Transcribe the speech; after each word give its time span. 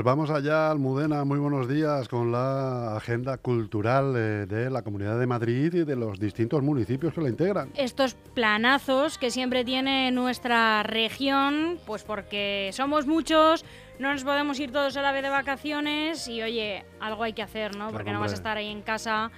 Pues 0.00 0.06
vamos 0.06 0.30
allá, 0.30 0.70
Almudena, 0.70 1.26
muy 1.26 1.38
buenos 1.38 1.68
días 1.68 2.08
con 2.08 2.32
la 2.32 2.96
agenda 2.96 3.36
cultural 3.36 4.14
eh, 4.16 4.46
de 4.46 4.70
la 4.70 4.80
Comunidad 4.80 5.20
de 5.20 5.26
Madrid 5.26 5.74
y 5.74 5.84
de 5.84 5.94
los 5.94 6.18
distintos 6.18 6.62
municipios 6.62 7.12
que 7.12 7.20
la 7.20 7.28
integran. 7.28 7.70
Estos 7.76 8.14
planazos 8.14 9.18
que 9.18 9.30
siempre 9.30 9.62
tiene 9.62 10.10
nuestra 10.10 10.82
región, 10.84 11.78
pues 11.84 12.02
porque 12.02 12.70
somos 12.72 13.06
muchos, 13.06 13.66
no 13.98 14.10
nos 14.10 14.24
podemos 14.24 14.58
ir 14.58 14.72
todos 14.72 14.96
a 14.96 15.02
la 15.02 15.12
vez 15.12 15.22
de 15.22 15.28
vacaciones 15.28 16.26
y 16.28 16.40
oye, 16.40 16.82
algo 16.98 17.22
hay 17.24 17.34
que 17.34 17.42
hacer, 17.42 17.76
¿no? 17.76 17.90
Porque 17.90 18.10
no 18.10 18.20
vas 18.20 18.32
a 18.32 18.36
estar 18.36 18.56
ahí 18.56 18.68
en 18.68 18.80
casa 18.80 19.30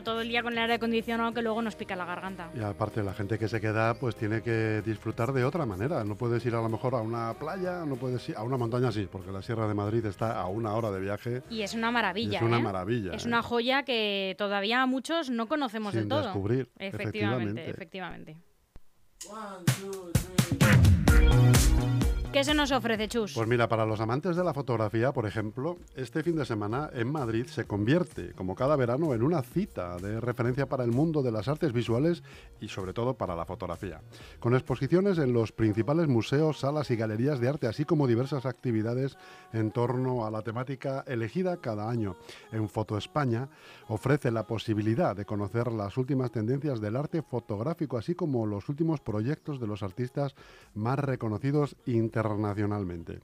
todo 0.00 0.22
el 0.22 0.28
día 0.28 0.42
con 0.42 0.54
el 0.54 0.58
aire 0.60 0.74
acondicionado 0.74 1.34
que 1.34 1.42
luego 1.42 1.60
nos 1.60 1.74
pica 1.74 1.94
la 1.94 2.06
garganta. 2.06 2.50
Y 2.54 2.60
aparte 2.60 3.02
la 3.02 3.12
gente 3.12 3.38
que 3.38 3.48
se 3.48 3.60
queda 3.60 3.94
pues 3.94 4.16
tiene 4.16 4.40
que 4.40 4.80
disfrutar 4.84 5.32
de 5.32 5.44
otra 5.44 5.66
manera. 5.66 6.02
No 6.04 6.16
puedes 6.16 6.44
ir 6.46 6.54
a 6.54 6.62
lo 6.62 6.68
mejor 6.70 6.94
a 6.94 7.00
una 7.00 7.34
playa, 7.34 7.84
no 7.84 7.96
puedes 7.96 8.26
ir 8.28 8.36
a 8.36 8.42
una 8.42 8.56
montaña 8.56 8.90
sí, 8.90 9.08
porque 9.10 9.30
la 9.30 9.42
Sierra 9.42 9.68
de 9.68 9.74
Madrid 9.74 10.06
está 10.06 10.40
a 10.40 10.46
una 10.46 10.72
hora 10.74 10.90
de 10.90 11.00
viaje. 11.00 11.42
Y 11.50 11.62
es 11.62 11.74
una 11.74 11.90
maravilla. 11.90 12.38
Es 12.38 12.44
una 12.44 12.58
¿eh? 12.58 12.62
maravilla. 12.62 13.12
Es 13.12 13.26
una 13.26 13.40
¿eh? 13.40 13.42
joya 13.42 13.82
que 13.82 14.34
todavía 14.38 14.86
muchos 14.86 15.28
no 15.28 15.46
conocemos 15.46 15.92
del 15.92 16.08
todo. 16.08 16.22
descubrir. 16.22 16.70
Efectivamente, 16.78 17.68
efectivamente. 17.68 18.36
¿Qué 22.32 22.44
se 22.44 22.54
nos 22.54 22.72
ofrece, 22.72 23.08
Chus? 23.08 23.34
Pues 23.34 23.46
mira, 23.46 23.68
para 23.68 23.84
los 23.84 24.00
amantes 24.00 24.36
de 24.36 24.42
la 24.42 24.54
fotografía, 24.54 25.12
por 25.12 25.26
ejemplo, 25.26 25.76
este 25.94 26.22
fin 26.22 26.34
de 26.34 26.46
semana 26.46 26.88
en 26.94 27.12
Madrid 27.12 27.44
se 27.44 27.66
convierte, 27.66 28.32
como 28.32 28.54
cada 28.54 28.74
verano, 28.74 29.12
en 29.12 29.22
una 29.22 29.42
cita 29.42 29.98
de 29.98 30.18
referencia 30.18 30.66
para 30.66 30.82
el 30.82 30.92
mundo 30.92 31.22
de 31.22 31.30
las 31.30 31.48
artes 31.48 31.74
visuales 31.74 32.22
y 32.58 32.68
sobre 32.68 32.94
todo 32.94 33.18
para 33.18 33.36
la 33.36 33.44
fotografía. 33.44 34.00
Con 34.40 34.54
exposiciones 34.54 35.18
en 35.18 35.34
los 35.34 35.52
principales 35.52 36.08
museos, 36.08 36.60
salas 36.60 36.90
y 36.90 36.96
galerías 36.96 37.38
de 37.38 37.50
arte, 37.50 37.66
así 37.66 37.84
como 37.84 38.06
diversas 38.06 38.46
actividades 38.46 39.18
en 39.52 39.70
torno 39.70 40.24
a 40.24 40.30
la 40.30 40.40
temática 40.40 41.04
elegida 41.06 41.58
cada 41.58 41.90
año. 41.90 42.16
En 42.50 42.66
Foto 42.70 42.96
España 42.96 43.50
ofrece 43.88 44.30
la 44.30 44.46
posibilidad 44.46 45.14
de 45.14 45.26
conocer 45.26 45.70
las 45.70 45.98
últimas 45.98 46.30
tendencias 46.30 46.80
del 46.80 46.96
arte 46.96 47.20
fotográfico, 47.20 47.98
así 47.98 48.14
como 48.14 48.46
los 48.46 48.70
últimos 48.70 49.00
proyectos 49.00 49.60
de 49.60 49.66
los 49.66 49.82
artistas 49.82 50.34
más 50.74 50.98
reconocidos 50.98 51.76
internacionalmente 51.84 52.21
internacionalmente. 52.22 53.20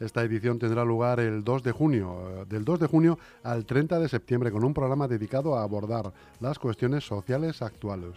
Esta 0.00 0.22
edición 0.22 0.58
tendrá 0.58 0.84
lugar 0.84 1.20
el 1.20 1.44
2 1.44 1.62
de 1.62 1.72
junio, 1.72 2.42
eh, 2.42 2.44
del 2.48 2.64
2 2.64 2.80
de 2.80 2.86
junio 2.86 3.18
al 3.42 3.64
30 3.64 4.00
de 4.00 4.08
septiembre, 4.08 4.50
con 4.50 4.64
un 4.64 4.74
programa 4.74 5.08
dedicado 5.08 5.56
a 5.56 5.62
abordar 5.62 6.12
las 6.40 6.58
cuestiones 6.58 7.06
sociales 7.06 7.62
actuales. 7.62 8.14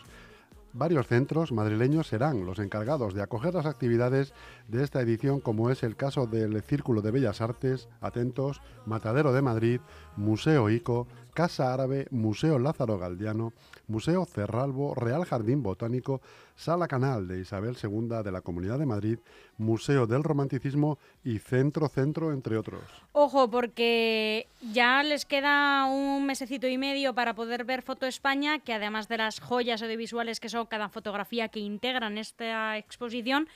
Varios 0.73 1.07
centros 1.07 1.51
madrileños 1.51 2.07
serán 2.07 2.45
los 2.45 2.59
encargados 2.59 3.13
de 3.13 3.21
acoger 3.21 3.53
las 3.53 3.65
actividades 3.65 4.33
de 4.67 4.83
esta 4.83 5.01
edición, 5.01 5.39
como 5.39 5.69
es 5.69 5.81
el 5.81 5.95
caso 5.95 6.27
del 6.27 6.61
Círculo 6.61 7.01
de 7.01 7.11
Bellas 7.11 7.41
Artes, 7.41 7.87
Atentos, 8.01 8.61
Matadero 8.85 9.31
de 9.31 9.41
Madrid, 9.41 9.79
Museo 10.17 10.69
ICO, 10.69 11.07
Casa 11.37 11.71
Árabe, 11.71 12.07
Museo 12.09 12.57
Lázaro 12.57 12.97
Galdiano, 12.97 13.53
Museo 13.87 14.25
Cerralbo, 14.25 14.95
Real 14.95 15.23
Jardín 15.23 15.61
Botánico, 15.61 16.19
Sala 16.55 16.87
Canal 16.87 17.27
de 17.27 17.39
Isabel 17.39 17.77
II 17.79 18.23
de 18.23 18.31
la 18.31 18.41
Comunidad 18.41 18.79
de 18.79 18.87
Madrid, 18.87 19.19
Museo 19.59 20.07
del 20.07 20.23
Romanticismo 20.23 20.97
y 21.23 21.37
Centro 21.37 21.89
Centro, 21.89 22.33
entre 22.33 22.57
otros. 22.57 22.81
Ojo, 23.11 23.51
porque 23.51 24.47
ya 24.73 25.03
les 25.03 25.25
queda 25.25 25.85
un 25.85 26.25
mesecito 26.25 26.67
y 26.67 26.79
medio 26.79 27.13
para 27.13 27.35
poder 27.35 27.65
ver 27.65 27.83
Foto 27.83 28.07
España, 28.07 28.57
que 28.57 28.73
además 28.73 29.07
de 29.07 29.17
las 29.17 29.39
joyas 29.39 29.83
audiovisuales 29.83 30.39
que 30.39 30.49
son 30.49 30.65
cada 30.65 30.89
fotografía 30.89 31.49
que 31.49 31.59
integran 31.59 32.17
esta 32.17 32.79
exposición, 32.79 33.47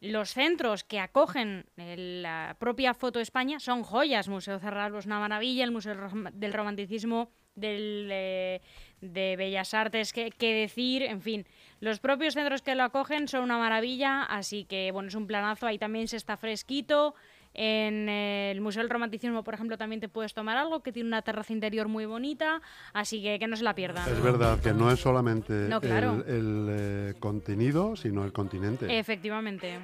los 0.00 0.30
centros 0.30 0.84
que 0.84 1.00
acogen 1.00 1.66
la 1.76 2.56
propia 2.58 2.94
Foto 2.94 3.20
España 3.20 3.60
son 3.60 3.82
joyas. 3.82 4.28
Museo 4.28 4.58
Cerralbo 4.58 4.98
es 4.98 5.06
una 5.06 5.18
maravilla, 5.18 5.64
el 5.64 5.70
Museo 5.70 5.94
del 6.32 6.52
Romanticismo, 6.52 7.30
del, 7.54 8.08
eh, 8.12 8.60
de 9.00 9.36
Bellas 9.36 9.72
Artes, 9.74 10.12
qué 10.12 10.30
decir, 10.38 11.02
en 11.02 11.22
fin. 11.22 11.46
Los 11.80 12.00
propios 12.00 12.34
centros 12.34 12.62
que 12.62 12.74
lo 12.74 12.84
acogen 12.84 13.28
son 13.28 13.42
una 13.42 13.58
maravilla, 13.58 14.22
así 14.22 14.64
que 14.64 14.92
bueno, 14.92 15.08
es 15.08 15.14
un 15.14 15.26
planazo, 15.26 15.66
ahí 15.66 15.78
también 15.78 16.08
se 16.08 16.16
está 16.16 16.36
fresquito. 16.36 17.14
En 17.58 18.06
el 18.10 18.60
Museo 18.60 18.82
del 18.82 18.90
Romanticismo, 18.90 19.42
por 19.42 19.54
ejemplo, 19.54 19.78
también 19.78 19.98
te 19.98 20.10
puedes 20.10 20.34
tomar 20.34 20.58
algo 20.58 20.80
que 20.82 20.92
tiene 20.92 21.08
una 21.08 21.22
terraza 21.22 21.54
interior 21.54 21.88
muy 21.88 22.04
bonita, 22.04 22.60
así 22.92 23.22
que 23.22 23.38
que 23.38 23.48
no 23.48 23.56
se 23.56 23.64
la 23.64 23.74
pierdan. 23.74 24.06
Es 24.06 24.22
verdad 24.22 24.60
que 24.60 24.74
no 24.74 24.90
es 24.90 25.00
solamente 25.00 25.66
el, 25.66 26.66
eh, 26.70 27.14
contenido, 27.18 27.96
sino 27.96 28.24
el 28.24 28.32
continente. 28.32 28.98
Efectivamente. 28.98 29.80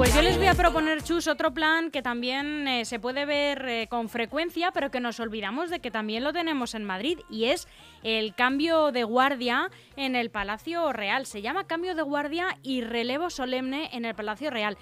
Pues 0.00 0.14
yo 0.14 0.22
les 0.22 0.38
voy 0.38 0.46
a 0.46 0.54
proponer, 0.54 1.02
Chus, 1.02 1.28
otro 1.28 1.52
plan 1.52 1.90
que 1.90 2.00
también 2.00 2.66
eh, 2.66 2.86
se 2.86 2.98
puede 2.98 3.26
ver 3.26 3.68
eh, 3.68 3.86
con 3.90 4.08
frecuencia, 4.08 4.70
pero 4.72 4.90
que 4.90 4.98
nos 4.98 5.20
olvidamos 5.20 5.68
de 5.68 5.80
que 5.80 5.90
también 5.90 6.24
lo 6.24 6.32
tenemos 6.32 6.74
en 6.74 6.84
Madrid, 6.84 7.18
y 7.28 7.44
es 7.44 7.68
el 8.02 8.34
cambio 8.34 8.92
de 8.92 9.04
guardia 9.04 9.70
en 9.96 10.16
el 10.16 10.30
Palacio 10.30 10.90
Real. 10.94 11.26
Se 11.26 11.42
llama 11.42 11.66
cambio 11.66 11.94
de 11.94 12.00
guardia 12.00 12.56
y 12.62 12.80
relevo 12.80 13.28
solemne 13.28 13.90
en 13.92 14.06
el 14.06 14.14
Palacio 14.14 14.48
Real. 14.48 14.78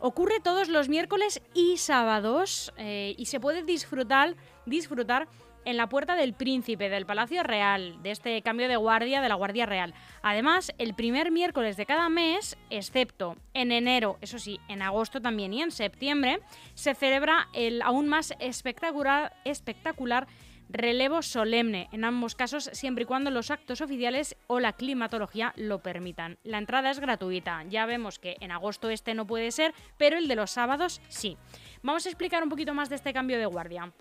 Ocurre 0.00 0.40
todos 0.40 0.70
los 0.70 0.88
miércoles 0.88 1.42
y 1.52 1.76
sábados 1.76 2.72
eh, 2.78 3.14
y 3.18 3.26
se 3.26 3.40
puede 3.40 3.64
disfrutar, 3.64 4.36
disfrutar 4.64 5.28
en 5.64 5.76
la 5.76 5.88
Puerta 5.88 6.16
del 6.16 6.34
Príncipe 6.34 6.88
del 6.88 7.06
Palacio 7.06 7.42
Real, 7.42 8.02
de 8.02 8.10
este 8.10 8.40
cambio 8.42 8.68
de 8.68 8.76
guardia 8.76 9.20
de 9.20 9.28
la 9.28 9.34
Guardia 9.34 9.66
Real. 9.66 9.94
Además, 10.22 10.72
el 10.78 10.94
primer 10.94 11.30
miércoles 11.30 11.76
de 11.76 11.86
cada 11.86 12.08
mes, 12.08 12.56
excepto 12.70 13.36
en 13.54 13.72
enero, 13.72 14.18
eso 14.20 14.38
sí, 14.38 14.60
en 14.68 14.82
agosto 14.82 15.20
también 15.20 15.52
y 15.52 15.62
en 15.62 15.70
septiembre, 15.70 16.40
se 16.74 16.94
celebra 16.94 17.48
el 17.52 17.82
aún 17.82 18.08
más 18.08 18.34
espectacular, 18.38 19.34
espectacular 19.44 20.26
relevo 20.72 21.22
solemne, 21.22 21.88
en 21.92 22.04
ambos 22.04 22.34
casos 22.34 22.70
siempre 22.72 23.02
y 23.02 23.06
cuando 23.06 23.30
los 23.30 23.50
actos 23.50 23.80
oficiales 23.80 24.36
o 24.46 24.58
la 24.58 24.72
climatología 24.72 25.52
lo 25.56 25.82
permitan. 25.82 26.38
La 26.44 26.58
entrada 26.58 26.90
es 26.90 26.98
gratuita, 26.98 27.62
ya 27.68 27.86
vemos 27.86 28.18
que 28.18 28.36
en 28.40 28.50
agosto 28.50 28.88
este 28.88 29.14
no 29.14 29.26
puede 29.26 29.50
ser, 29.50 29.74
pero 29.98 30.16
el 30.16 30.28
de 30.28 30.36
los 30.36 30.50
sábados 30.50 31.00
sí. 31.08 31.36
Vamos 31.82 32.06
a 32.06 32.08
explicar 32.08 32.42
un 32.42 32.48
poquito 32.48 32.74
más 32.74 32.88
de 32.88 32.96
este 32.96 33.12
cambio 33.12 33.38
de 33.38 33.46
guardia. 33.46 33.92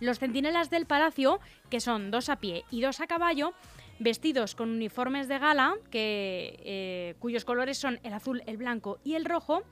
Los 0.00 0.18
centinelas 0.18 0.70
del 0.70 0.86
palacio, 0.86 1.40
que 1.70 1.80
son 1.80 2.10
dos 2.10 2.28
a 2.28 2.36
pie 2.36 2.64
y 2.70 2.80
dos 2.80 3.00
a 3.00 3.06
caballo, 3.06 3.54
vestidos 3.98 4.54
con 4.54 4.70
uniformes 4.70 5.28
de 5.28 5.38
gala, 5.38 5.74
eh, 5.92 7.14
cuyos 7.18 7.44
colores 7.44 7.78
son 7.78 8.00
el 8.02 8.12
azul, 8.12 8.42
el 8.46 8.56
blanco 8.56 8.98
y 9.04 9.14
el 9.14 9.24
rojo, 9.24 9.62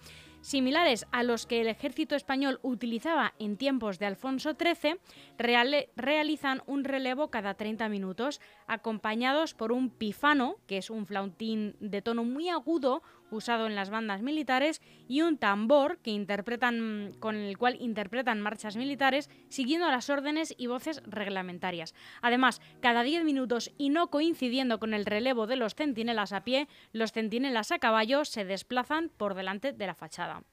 similares 0.43 1.07
a 1.13 1.23
los 1.23 1.47
que 1.47 1.61
el 1.61 1.69
ejército 1.69 2.15
español 2.15 2.59
utilizaba 2.63 3.35
en 3.39 3.57
tiempos 3.57 3.99
de 3.99 4.07
Alfonso 4.07 4.57
XIII, 4.59 4.99
realizan 5.39 6.63
un 6.67 6.85
relevo 6.85 7.31
cada 7.31 7.55
30 7.55 7.89
minutos, 7.89 8.41
acompañados 8.67 9.55
por 9.55 9.73
un 9.73 9.91
pifano, 9.91 10.57
que 10.67 10.79
es 10.79 10.91
un 10.91 11.07
flautín 11.07 11.77
de 11.81 12.03
tono 12.03 12.25
muy 12.25 12.49
agudo 12.49 13.03
usado 13.33 13.67
en 13.67 13.75
las 13.75 13.91
bandas 13.91 14.23
militares, 14.23 14.81
y 15.09 15.23
un 15.23 15.39
tambor 15.39 15.99
que 15.99 16.11
interpretan, 16.11 17.15
con 17.19 17.37
el 17.37 17.59
cual 17.59 17.77
interpretan 17.81 18.41
marchas 18.41 18.77
militares 18.77 19.31
siguiendo 19.49 19.89
las 19.89 20.11
órdenes 20.11 20.55
y 20.57 20.67
voces 20.67 21.03
reglamentarias. 21.05 21.95
Además, 22.21 22.61
cada 22.81 23.03
10 23.03 23.25
minutos 23.25 23.73
y 23.79 23.89
no 23.89 24.09
coincidiendo 24.09 24.79
con 24.79 24.95
el 24.95 25.07
relevo 25.07 25.47
de 25.47 25.57
los 25.57 25.75
centinelas 25.75 26.33
a 26.33 26.45
pie, 26.45 26.69
los 26.93 27.13
centinelas 27.13 27.73
a 27.73 27.79
caballo 27.79 28.25
se 28.25 28.45
desplazan 28.45 29.11
por 29.17 29.35
delante 29.35 29.73
de 29.73 29.87
la 29.87 29.95
fachada. 29.95 30.45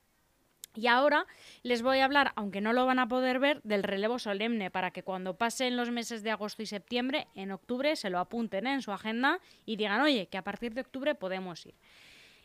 Y 0.75 0.87
ahora 0.87 1.25
les 1.63 1.81
voy 1.81 1.99
a 1.99 2.05
hablar, 2.05 2.31
aunque 2.35 2.61
no 2.61 2.73
lo 2.73 2.85
van 2.85 2.99
a 2.99 3.07
poder 3.07 3.39
ver, 3.39 3.61
del 3.63 3.83
relevo 3.83 4.19
solemne, 4.19 4.69
para 4.69 4.91
que 4.91 5.03
cuando 5.03 5.35
pasen 5.35 5.75
los 5.75 5.89
meses 5.89 6.21
de 6.21 6.31
agosto 6.31 6.61
y 6.61 6.67
septiembre, 6.67 7.27
en 7.35 7.51
octubre 7.51 7.95
se 7.95 8.09
lo 8.09 8.19
apunten 8.19 8.67
en 8.67 8.81
su 8.81 8.91
agenda 8.91 9.39
y 9.65 9.77
digan, 9.77 10.01
oye, 10.01 10.27
que 10.27 10.37
a 10.37 10.43
partir 10.43 10.73
de 10.73 10.81
octubre 10.81 11.15
podemos 11.15 11.65
ir. 11.65 11.75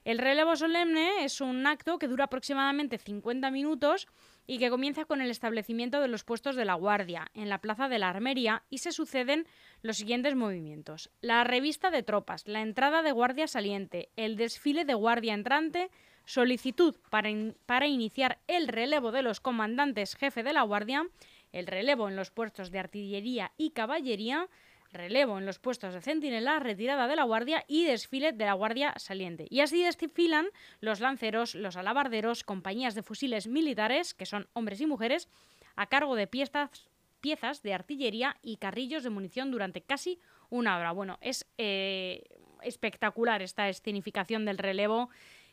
El 0.04 0.18
relevo 0.18 0.54
solemne 0.54 1.24
es 1.24 1.40
un 1.40 1.66
acto 1.66 1.98
que 1.98 2.08
dura 2.08 2.24
aproximadamente 2.24 2.98
50 2.98 3.50
minutos 3.50 4.06
y 4.46 4.58
que 4.58 4.68
comienza 4.68 5.06
con 5.06 5.22
el 5.22 5.30
establecimiento 5.30 6.02
de 6.02 6.08
los 6.08 6.24
puestos 6.24 6.56
de 6.56 6.66
la 6.66 6.74
Guardia 6.74 7.30
en 7.32 7.48
la 7.48 7.62
Plaza 7.62 7.88
de 7.88 7.98
la 7.98 8.10
Armería 8.10 8.64
y 8.68 8.78
se 8.78 8.92
suceden 8.92 9.46
los 9.80 9.96
siguientes 9.96 10.34
movimientos. 10.34 11.10
La 11.22 11.42
revista 11.42 11.90
de 11.90 12.02
tropas, 12.02 12.46
la 12.46 12.60
entrada 12.60 13.00
de 13.00 13.12
guardia 13.12 13.46
saliente, 13.46 14.10
el 14.16 14.36
desfile 14.36 14.84
de 14.84 14.92
guardia 14.92 15.32
entrante, 15.32 15.90
solicitud 16.26 16.94
para, 17.08 17.30
para 17.64 17.86
iniciar 17.86 18.38
el 18.46 18.68
relevo 18.68 19.10
de 19.10 19.22
los 19.22 19.40
comandantes 19.40 20.16
jefe 20.16 20.42
de 20.42 20.52
la 20.52 20.62
Guardia, 20.62 21.08
el 21.52 21.66
relevo 21.66 22.08
en 22.08 22.16
los 22.16 22.30
puestos 22.30 22.70
de 22.70 22.78
artillería 22.78 23.52
y 23.56 23.70
caballería, 23.70 24.48
relevo 24.94 25.38
en 25.38 25.44
los 25.44 25.58
puestos 25.58 25.92
de 25.92 26.00
centinela, 26.00 26.58
retirada 26.58 27.06
de 27.06 27.16
la 27.16 27.24
guardia 27.24 27.64
y 27.68 27.84
desfile 27.84 28.32
de 28.32 28.44
la 28.46 28.54
guardia 28.54 28.94
saliente. 28.96 29.46
Y 29.50 29.60
así 29.60 29.82
desfilan 29.82 30.46
los 30.80 31.00
lanceros, 31.00 31.54
los 31.54 31.76
alabarderos, 31.76 32.44
compañías 32.44 32.94
de 32.94 33.02
fusiles 33.02 33.46
militares, 33.46 34.14
que 34.14 34.26
son 34.26 34.48
hombres 34.54 34.80
y 34.80 34.86
mujeres, 34.86 35.28
a 35.76 35.86
cargo 35.86 36.14
de 36.14 36.26
piezas, 36.26 37.62
de 37.62 37.74
artillería 37.74 38.36
y 38.42 38.56
carrillos 38.58 39.02
de 39.02 39.10
munición 39.10 39.50
durante 39.50 39.80
casi 39.80 40.18
una 40.50 40.76
hora. 40.76 40.92
Bueno, 40.92 41.18
es 41.20 41.46
eh, 41.58 42.22
espectacular 42.62 43.42
esta 43.42 43.68
escenificación 43.68 44.44
del 44.44 44.58
relevo, 44.58 45.08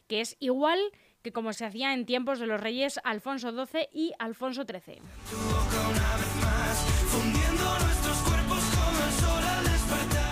que 0.07 0.21
es 0.21 0.35
igual 0.39 0.79
que 1.21 1.31
como 1.31 1.53
se 1.53 1.65
hacía 1.65 1.93
en 1.93 2.05
tiempos 2.05 2.39
de 2.39 2.47
los 2.47 2.59
reyes 2.59 2.99
Alfonso 3.03 3.51
XII 3.51 3.87
y 3.93 4.13
Alfonso 4.19 4.63
XIII. 4.63 5.01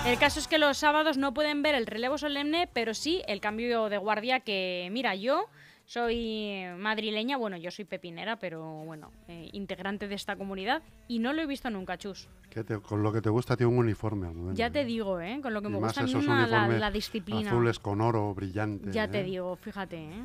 El 0.10 0.18
caso 0.18 0.40
es 0.40 0.48
que 0.48 0.58
los 0.58 0.76
sábados 0.80 1.20
no 1.20 1.36
pueden 1.36 1.62
ver 1.62 1.76
el 1.76 1.86
relevo 1.86 2.18
solemne, 2.18 2.68
pero 2.74 2.96
sí 2.96 3.22
el 3.28 3.40
cambio 3.40 3.90
de 3.90 4.00
guardia 4.00 4.40
que, 4.40 4.90
mira, 4.92 5.14
yo 5.14 5.46
soy 5.86 6.64
madrileña, 6.80 7.38
bueno, 7.38 7.58
yo 7.58 7.70
soy 7.70 7.86
pepinera, 7.86 8.40
pero 8.40 8.64
bueno, 8.86 9.12
eh, 9.28 9.52
integrante 9.54 10.08
de 10.08 10.16
esta 10.16 10.36
comunidad 10.36 10.82
y 11.08 11.20
no 11.20 11.32
lo 11.32 11.44
he 11.44 11.46
visto 11.46 11.70
nunca, 11.70 12.00
chus. 12.00 12.28
con 12.82 13.04
lo 13.04 13.14
que 13.14 13.22
te 13.22 13.30
gusta 13.30 13.56
tiene 13.56 13.72
un 13.72 13.78
uniforme. 13.78 14.30
ya 14.56 14.72
te 14.72 14.84
digo, 14.84 15.22
¿eh? 15.22 15.42
Con 15.44 15.54
lo 15.54 15.62
que 15.62 15.70
me 15.70 15.78
gusta 15.78 16.02
la, 16.02 16.68
la, 16.68 16.90
disciplina. 16.90 17.52
Azules 17.52 17.78
con 17.78 18.02
oro 18.02 18.34
brillante. 18.34 18.92
Ya 18.92 19.08
te 19.08 19.20
¿eh? 19.20 19.24
digo, 19.26 19.58
fíjate, 19.58 20.06
¿eh? 20.06 20.24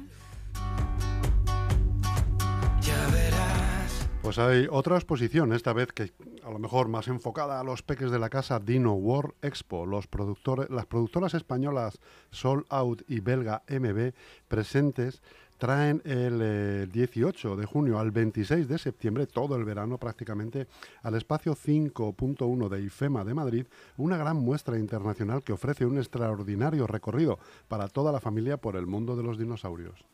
Pues 4.24 4.38
hay 4.38 4.66
otra 4.70 4.96
exposición, 4.96 5.52
esta 5.52 5.74
vez 5.74 5.92
que 5.92 6.14
a 6.42 6.50
lo 6.50 6.58
mejor 6.58 6.88
más 6.88 7.08
enfocada 7.08 7.60
a 7.60 7.62
los 7.62 7.82
peques 7.82 8.10
de 8.10 8.18
la 8.18 8.30
casa 8.30 8.58
Dino 8.58 8.94
World 8.94 9.34
Expo. 9.42 9.84
Los 9.84 10.06
productores, 10.06 10.70
las 10.70 10.86
productoras 10.86 11.34
españolas 11.34 12.00
Soul 12.30 12.64
Out 12.70 13.02
y 13.06 13.20
belga 13.20 13.64
MB 13.68 14.14
presentes 14.48 15.20
traen 15.58 16.00
el 16.06 16.90
18 16.90 17.52
eh, 17.52 17.56
de 17.58 17.66
junio 17.66 17.98
al 17.98 18.12
26 18.12 18.66
de 18.66 18.78
septiembre, 18.78 19.26
todo 19.26 19.56
el 19.56 19.64
verano 19.64 19.98
prácticamente, 19.98 20.68
al 21.02 21.16
espacio 21.16 21.54
5.1 21.54 22.70
de 22.70 22.80
IFEMA 22.80 23.24
de 23.24 23.34
Madrid, 23.34 23.66
una 23.98 24.16
gran 24.16 24.38
muestra 24.38 24.78
internacional 24.78 25.42
que 25.42 25.52
ofrece 25.52 25.84
un 25.84 25.98
extraordinario 25.98 26.86
recorrido 26.86 27.38
para 27.68 27.88
toda 27.88 28.10
la 28.10 28.20
familia 28.20 28.56
por 28.56 28.76
el 28.76 28.86
mundo 28.86 29.16
de 29.16 29.22
los 29.22 29.38
dinosaurios. 29.38 30.06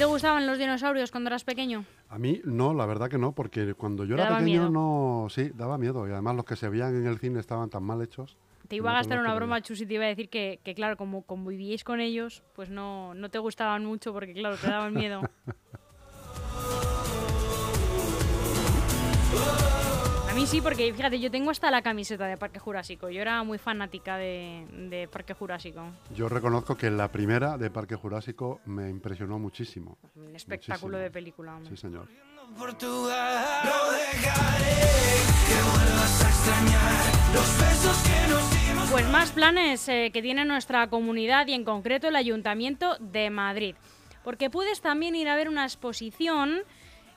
Te 0.00 0.06
gustaban 0.06 0.46
los 0.46 0.58
dinosaurios 0.58 1.10
cuando 1.10 1.28
eras 1.28 1.44
pequeño? 1.44 1.84
A 2.08 2.18
mí 2.18 2.40
no, 2.44 2.72
la 2.72 2.86
verdad 2.86 3.10
que 3.10 3.18
no, 3.18 3.32
porque 3.32 3.74
cuando 3.74 4.06
yo 4.06 4.14
era 4.14 4.38
pequeño 4.38 4.70
no, 4.70 5.26
sí, 5.28 5.50
daba 5.54 5.76
miedo 5.76 6.08
y 6.08 6.12
además 6.12 6.36
los 6.36 6.46
que 6.46 6.56
se 6.56 6.70
veían 6.70 6.96
en 6.96 7.06
el 7.06 7.18
cine 7.18 7.38
estaban 7.38 7.68
tan 7.68 7.82
mal 7.82 8.00
hechos. 8.00 8.38
Te 8.66 8.76
iba 8.76 8.92
a 8.92 8.94
gastar 8.94 9.18
una 9.18 9.34
broma, 9.34 9.60
Chus, 9.60 9.82
y 9.82 9.86
te 9.86 9.94
iba 9.94 10.04
a 10.04 10.08
decir 10.08 10.30
que, 10.30 10.58
que 10.64 10.74
claro, 10.74 10.96
como 10.96 11.22
convivíais 11.22 11.84
con 11.84 12.00
ellos, 12.00 12.42
pues 12.54 12.70
no, 12.70 13.12
no 13.12 13.28
te 13.28 13.38
gustaban 13.38 13.84
mucho 13.84 14.14
porque, 14.14 14.32
claro, 14.32 14.56
te 14.56 14.68
daban 14.68 14.94
miedo. 14.94 15.20
sí, 20.46 20.60
porque 20.60 20.92
fíjate, 20.92 21.20
yo 21.20 21.30
tengo 21.30 21.50
hasta 21.50 21.70
la 21.70 21.82
camiseta 21.82 22.26
de 22.26 22.36
Parque 22.36 22.58
Jurásico. 22.58 23.10
Yo 23.10 23.20
era 23.20 23.42
muy 23.42 23.58
fanática 23.58 24.16
de, 24.16 25.08
Parque 25.12 25.34
Jurásico. 25.34 25.82
Yo 26.14 26.28
reconozco 26.28 26.76
que 26.76 26.90
la 26.90 27.10
primera 27.10 27.58
de 27.58 27.70
Parque 27.70 27.96
Jurásico 27.96 28.60
me 28.64 28.88
impresionó 28.88 29.38
muchísimo. 29.38 29.98
Un 30.14 30.34
espectáculo 30.34 30.98
de 30.98 31.10
película. 31.10 31.58
Sí, 31.68 31.76
señor. 31.76 32.08
Pues 38.90 39.08
más 39.10 39.30
planes 39.30 39.88
eh, 39.88 40.10
que 40.12 40.22
tiene 40.22 40.44
nuestra 40.44 40.88
comunidad 40.88 41.46
y 41.46 41.52
en 41.52 41.64
concreto 41.64 42.08
el 42.08 42.16
Ayuntamiento 42.16 42.96
de 42.98 43.30
Madrid. 43.30 43.76
Porque 44.24 44.50
puedes 44.50 44.80
también 44.80 45.14
ir 45.14 45.28
a 45.28 45.36
ver 45.36 45.48
una 45.48 45.64
exposición 45.64 46.62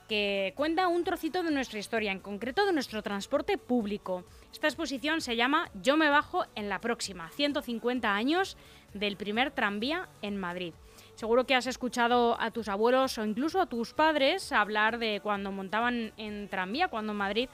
que 0.08 0.54
cuenta 0.56 0.88
un 0.88 1.04
trocito 1.04 1.44
de 1.44 1.52
nuestra 1.52 1.80
historia, 1.80 2.12
en 2.12 2.20
concreto 2.20 2.66
de 2.66 2.74
nuestro 2.74 3.02
transporte 3.02 3.58
público. 3.58 4.26
Esta 4.52 4.68
exposición 4.68 5.22
se 5.22 5.36
llama 5.36 5.70
Yo 5.82 5.98
me 5.98 6.10
bajo 6.10 6.46
en 6.56 6.70
la 6.70 6.80
próxima, 6.80 7.30
150 7.30 8.14
años 8.14 8.58
del 8.94 9.18
primer 9.18 9.52
tranvía 9.52 10.10
en 10.22 10.38
Madrid. 10.38 10.74
Seguro 11.16 11.46
que 11.46 11.56
has 11.56 11.68
escuchado 11.68 12.40
a 12.40 12.52
tus 12.52 12.68
abuelos 12.68 13.18
o 13.18 13.26
incluso 13.26 13.62
a 13.62 13.68
tus 13.68 13.94
padres 13.94 14.52
hablar 14.52 14.98
de 14.98 15.20
cuando 15.22 15.52
montaban 15.52 16.12
en 16.18 16.50
tranvía, 16.50 16.88
cuando 16.88 17.12
en 17.12 17.18
Madrid, 17.18 17.50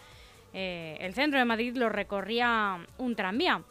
eh, 0.54 0.98
el 1.02 1.14
centro 1.14 1.40
de 1.40 1.46
Madrid 1.46 1.76
lo 1.76 1.90
recorría 1.90 2.86
un 2.98 3.16
tranvía. 3.16 3.64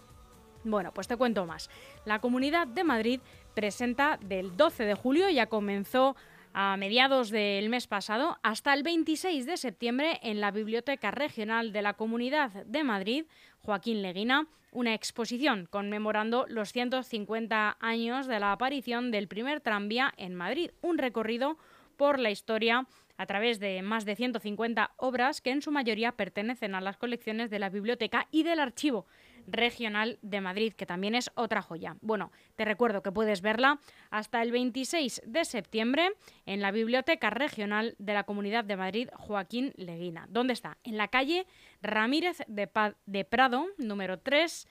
Bueno, 0.65 0.93
pues 0.93 1.09
te 1.09 1.17
cuento 1.17 1.47
más. 1.47 1.71
La 2.05 2.21
Comunidad 2.21 2.67
de 2.67 2.85
Madrid 2.85 3.21
presenta 3.55 4.19
del 4.21 4.57
12 4.57 4.85
de 4.85 4.95
julio, 4.95 5.29
ya 5.31 5.47
comenzó 5.47 6.17
a 6.61 6.77
mediados 6.77 7.31
del 7.31 7.69
mes 7.69 7.87
pasado 7.87 8.37
hasta 8.43 8.75
el 8.75 8.83
26 8.83 9.47
de 9.47 9.57
septiembre 9.57 10.19
en 10.25 10.41
la 10.41 10.51
Biblioteca 10.51 11.13
Regional 11.13 11.71
de 11.71 11.83
la 11.83 11.95
Comunidad 11.95 12.51
de 12.67 12.83
Madrid, 12.83 13.27
Joaquín 13.61 14.03
Leguina, 14.03 14.49
una 14.73 14.93
exposición 14.93 15.69
conmemorando 15.71 16.47
los 16.49 16.73
150 16.73 17.77
años 17.79 18.27
de 18.27 18.41
la 18.41 18.51
aparición 18.51 19.13
del 19.13 19.29
primer 19.29 19.61
tranvía 19.61 20.13
en 20.17 20.35
Madrid, 20.35 20.73
un 20.83 20.99
recorrido 20.99 21.59
por 21.97 22.19
la 22.19 22.33
historia 22.33 22.89
a 23.19 23.27
través 23.27 23.61
de 23.61 23.81
más 23.83 24.05
de 24.05 24.17
150 24.17 24.95
obras 24.97 25.41
que 25.41 25.53
en 25.53 25.63
su 25.63 25.71
mayoría 25.71 26.11
pertenecen 26.11 26.75
a 26.75 26.81
las 26.81 26.97
colecciones 26.97 27.51
de 27.51 27.61
la 27.61 27.71
biblioteca 27.71 28.27
y 28.33 28.43
del 28.43 28.59
archivo 28.59 29.07
Regional 29.51 30.19
de 30.23 30.41
Madrid, 30.41 30.73
que 30.73 30.87
también 30.87 31.15
es 31.15 31.31
otra 31.35 31.63
joya. 31.63 31.97
Bueno, 32.01 32.31
te 32.57 32.65
recuerdo 32.65 33.03
que 33.03 33.13
puedes 33.13 33.41
verla 33.41 33.81
hasta 34.11 34.43
el 34.43 34.53
26 34.53 35.23
de 35.27 35.45
septiembre 35.45 36.11
en 36.47 36.61
la 36.61 36.71
Biblioteca 36.71 37.31
Regional 37.31 37.95
de 37.99 38.15
la 38.15 38.25
Comunidad 38.25 38.65
de 38.65 38.77
Madrid 38.77 39.09
Joaquín 39.15 39.73
Leguina. 39.77 40.27
¿Dónde 40.29 40.53
está? 40.53 40.79
En 40.85 40.97
la 40.97 41.09
calle 41.09 41.47
Ramírez 41.83 42.39
de, 42.47 42.69
de 43.07 43.25
Prado, 43.25 43.67
número 43.79 44.19
3. 44.19 44.69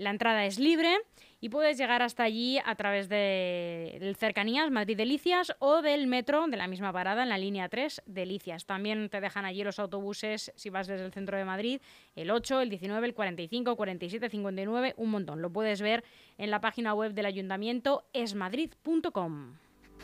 La 0.00 0.08
entrada 0.08 0.46
es 0.46 0.58
libre 0.58 0.96
y 1.42 1.50
puedes 1.50 1.76
llegar 1.76 2.00
hasta 2.00 2.22
allí 2.22 2.58
a 2.64 2.74
través 2.74 3.10
de 3.10 4.14
cercanías 4.18 4.70
Madrid 4.70 4.96
Delicias 4.96 5.54
o 5.58 5.82
del 5.82 6.06
metro 6.06 6.46
de 6.46 6.56
la 6.56 6.68
misma 6.68 6.90
parada 6.90 7.22
en 7.22 7.28
la 7.28 7.36
línea 7.36 7.68
3 7.68 8.04
Delicias. 8.06 8.64
También 8.64 9.10
te 9.10 9.20
dejan 9.20 9.44
allí 9.44 9.62
los 9.62 9.78
autobuses 9.78 10.52
si 10.56 10.70
vas 10.70 10.86
desde 10.86 11.04
el 11.04 11.12
centro 11.12 11.36
de 11.36 11.44
Madrid, 11.44 11.82
el 12.16 12.30
8, 12.30 12.62
el 12.62 12.70
19, 12.70 13.08
el 13.08 13.12
45, 13.12 13.76
47, 13.76 14.30
59, 14.30 14.94
un 14.96 15.10
montón. 15.10 15.42
Lo 15.42 15.52
puedes 15.52 15.82
ver 15.82 16.02
en 16.38 16.50
la 16.50 16.62
página 16.62 16.94
web 16.94 17.12
del 17.12 17.26
ayuntamiento 17.26 18.08
esmadrid.com. 18.14 19.56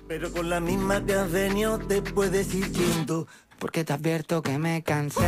Pero 0.06 0.30
con 0.30 0.50
la 0.50 0.60
misma 0.60 1.02
te 1.02 1.14
has 1.14 1.32
venido, 1.32 1.78
te 1.78 2.02
puedes 2.02 2.54
ir 2.54 2.70
yendo. 2.70 3.26
Porque 3.58 3.82
te 3.82 3.94
advierto 3.94 4.42
que 4.42 4.58
me 4.58 4.82
cansé, 4.82 5.22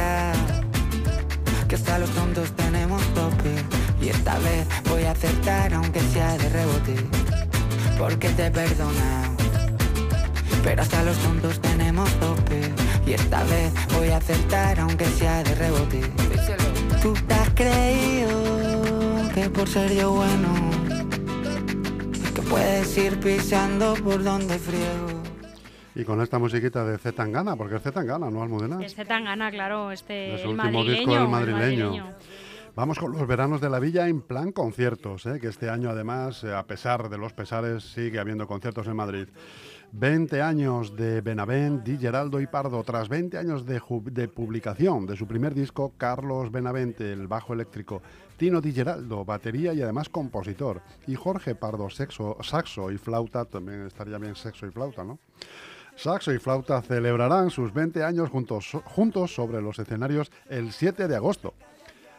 que 1.66 1.74
hasta 1.74 1.98
los 1.98 2.10
tontos 2.10 2.54
tenemos 2.54 3.02
tope 3.14 3.87
y 4.00 4.08
esta 4.08 4.38
vez 4.38 4.66
voy 4.88 5.04
a 5.04 5.12
acertar 5.12 5.74
aunque 5.74 6.00
sea 6.00 6.36
de 6.38 6.48
rebote 6.48 6.96
Porque 7.98 8.28
te 8.30 8.46
he 8.46 8.50
perdonado 8.50 9.36
Pero 10.62 10.82
hasta 10.82 11.02
los 11.02 11.16
tontos 11.18 11.60
tenemos 11.60 12.10
tope 12.20 12.72
Y 13.06 13.12
esta 13.12 13.42
vez 13.44 13.72
voy 13.96 14.08
a 14.08 14.18
acertar 14.18 14.80
aunque 14.80 15.04
sea 15.06 15.42
de 15.42 15.54
rebote 15.54 16.00
Tú 17.02 17.14
te 17.26 17.34
has 17.34 17.50
creído 17.50 19.32
que 19.34 19.50
por 19.50 19.68
ser 19.68 19.92
yo 19.94 20.12
bueno 20.12 20.54
Que 22.34 22.42
puedes 22.42 22.96
ir 22.98 23.18
pisando 23.20 23.94
por 23.94 24.22
donde 24.22 24.58
friego 24.58 25.18
y 25.94 26.04
con 26.04 26.20
esta 26.20 26.38
musiquita 26.38 26.84
de 26.84 26.96
Z 26.96 27.10
Tangana, 27.10 27.56
porque 27.56 27.74
es 27.74 27.82
Z 27.82 27.90
Tangana, 27.90 28.30
¿no, 28.30 28.40
Almudena? 28.40 28.80
Es 28.84 28.94
Z 28.94 29.04
Tangana, 29.08 29.50
claro, 29.50 29.90
este 29.90 30.36
es 30.36 30.42
el, 30.42 30.50
último 30.50 30.84
disco 30.84 31.12
del 31.12 31.26
madrileño. 31.26 32.14
Vamos 32.78 33.00
con 33.00 33.10
los 33.10 33.26
veranos 33.26 33.60
de 33.60 33.68
la 33.68 33.80
villa 33.80 34.06
en 34.06 34.20
plan 34.20 34.52
conciertos, 34.52 35.26
¿eh? 35.26 35.40
que 35.40 35.48
este 35.48 35.68
año 35.68 35.90
además, 35.90 36.44
eh, 36.44 36.54
a 36.54 36.64
pesar 36.64 37.08
de 37.08 37.18
los 37.18 37.32
pesares, 37.32 37.82
sigue 37.82 38.20
habiendo 38.20 38.46
conciertos 38.46 38.86
en 38.86 38.94
Madrid. 38.94 39.26
20 39.90 40.40
años 40.40 40.94
de 40.94 41.20
Benavent, 41.20 41.82
Di 41.82 41.98
Geraldo 41.98 42.40
y 42.40 42.46
Pardo. 42.46 42.84
Tras 42.84 43.08
20 43.08 43.36
años 43.36 43.66
de, 43.66 43.80
publicación 44.28 45.06
de 45.06 45.16
su 45.16 45.26
primer 45.26 45.54
disco, 45.54 45.92
Carlos 45.98 46.52
Benavente, 46.52 47.12
el 47.12 47.26
bajo 47.26 47.52
eléctrico, 47.52 48.00
Tino 48.36 48.60
Di 48.60 48.72
Geraldo, 48.72 49.24
batería 49.24 49.74
y 49.74 49.82
además 49.82 50.08
compositor, 50.08 50.80
y 51.08 51.16
Jorge 51.16 51.56
Pardo, 51.56 51.88
saxo 51.90 52.92
y 52.92 52.96
flauta, 52.96 53.44
también 53.44 53.88
estaría 53.88 54.18
bien 54.18 54.36
sexo 54.36 54.68
y 54.68 54.70
flauta, 54.70 55.02
¿no? 55.02 55.18
Saxo 55.96 56.32
y 56.32 56.38
flauta 56.38 56.80
celebrarán 56.82 57.50
sus 57.50 57.74
20 57.74 58.04
años 58.04 58.30
juntos, 58.30 58.70
juntos 58.84 59.34
sobre 59.34 59.60
los 59.60 59.80
escenarios 59.80 60.30
el 60.48 60.70
7 60.70 61.08
de 61.08 61.16
agosto 61.16 61.54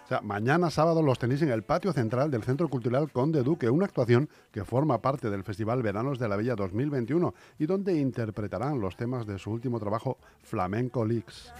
sea, 0.09 0.21
mañana 0.21 0.71
sábado 0.71 1.03
los 1.03 1.19
tenéis 1.19 1.43
en 1.43 1.51
el 1.51 1.63
patio 1.63 1.93
central 1.93 2.31
del 2.31 2.43
Centro 2.43 2.67
Cultural 2.67 3.11
Conde 3.11 3.43
Duque, 3.43 3.69
una 3.69 3.85
actuación 3.85 4.27
que 4.51 4.65
forma 4.65 5.01
parte 5.01 5.29
del 5.29 5.43
Festival 5.43 5.83
Veranos 5.83 6.17
de 6.17 6.27
la 6.27 6.35
Villa 6.35 6.55
2021 6.55 7.33
y 7.59 7.67
donde 7.67 7.95
interpretarán 7.95 8.81
los 8.81 8.95
temas 8.95 9.27
de 9.27 9.37
su 9.37 9.51
último 9.51 9.79
trabajo, 9.79 10.17
Flamenco 10.41 11.05
Leaks. 11.05 11.53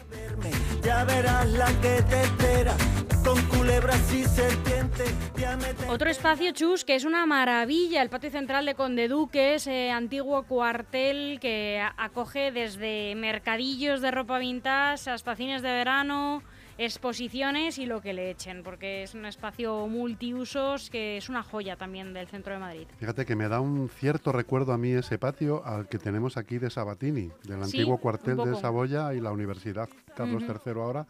Otro 5.87 6.09
espacio, 6.09 6.51
Chus, 6.51 6.85
que 6.85 6.95
es 6.95 7.05
una 7.05 7.25
maravilla, 7.27 8.01
el 8.01 8.09
patio 8.09 8.31
central 8.31 8.65
de 8.65 8.73
Conde 8.73 9.07
Duque, 9.07 9.55
ese 9.55 9.91
antiguo 9.91 10.43
cuartel 10.43 11.39
que 11.39 11.83
acoge 11.97 12.51
desde 12.51 13.13
mercadillos 13.15 14.01
de 14.01 14.09
ropa 14.09 14.39
vintage 14.39 15.11
hasta 15.11 15.35
cines 15.35 15.61
de 15.61 15.69
verano, 15.69 16.41
exposiciones 16.79 17.77
y 17.77 17.85
lo 17.85 18.01
que 18.01 18.13
le 18.13 18.31
echen, 18.31 18.63
porque 18.63 19.03
es 19.03 19.13
un 19.13 19.25
espacio 19.25 19.87
multiusos 19.87 20.89
que 20.89 21.17
es 21.17 21.27
una 21.27 21.43
joya 21.43 21.75
también 21.75 22.13
del 22.13 22.27
centro 22.27 22.53
de 22.53 22.59
Madrid. 22.59 22.87
Fíjate 22.97 23.25
que 23.25 23.35
me 23.35 23.49
da 23.49 23.59
un 23.59 23.89
cierto 23.89 24.31
recuerdo 24.31 24.71
a 24.71 24.77
mí 24.77 24.91
ese 24.91 25.17
patio 25.17 25.63
al 25.65 25.89
que 25.89 25.99
tenemos 25.99 26.37
aquí 26.37 26.57
de 26.57 26.69
Sabatini, 26.69 27.29
del 27.43 27.61
antiguo 27.61 27.97
cuartel 27.97 28.37
de 28.37 28.55
Saboya 28.55 29.13
y 29.13 29.19
la 29.19 29.31
Universidad 29.31 29.89
Carlos 30.15 30.43
III 30.43 30.73
ahora, 30.73 31.05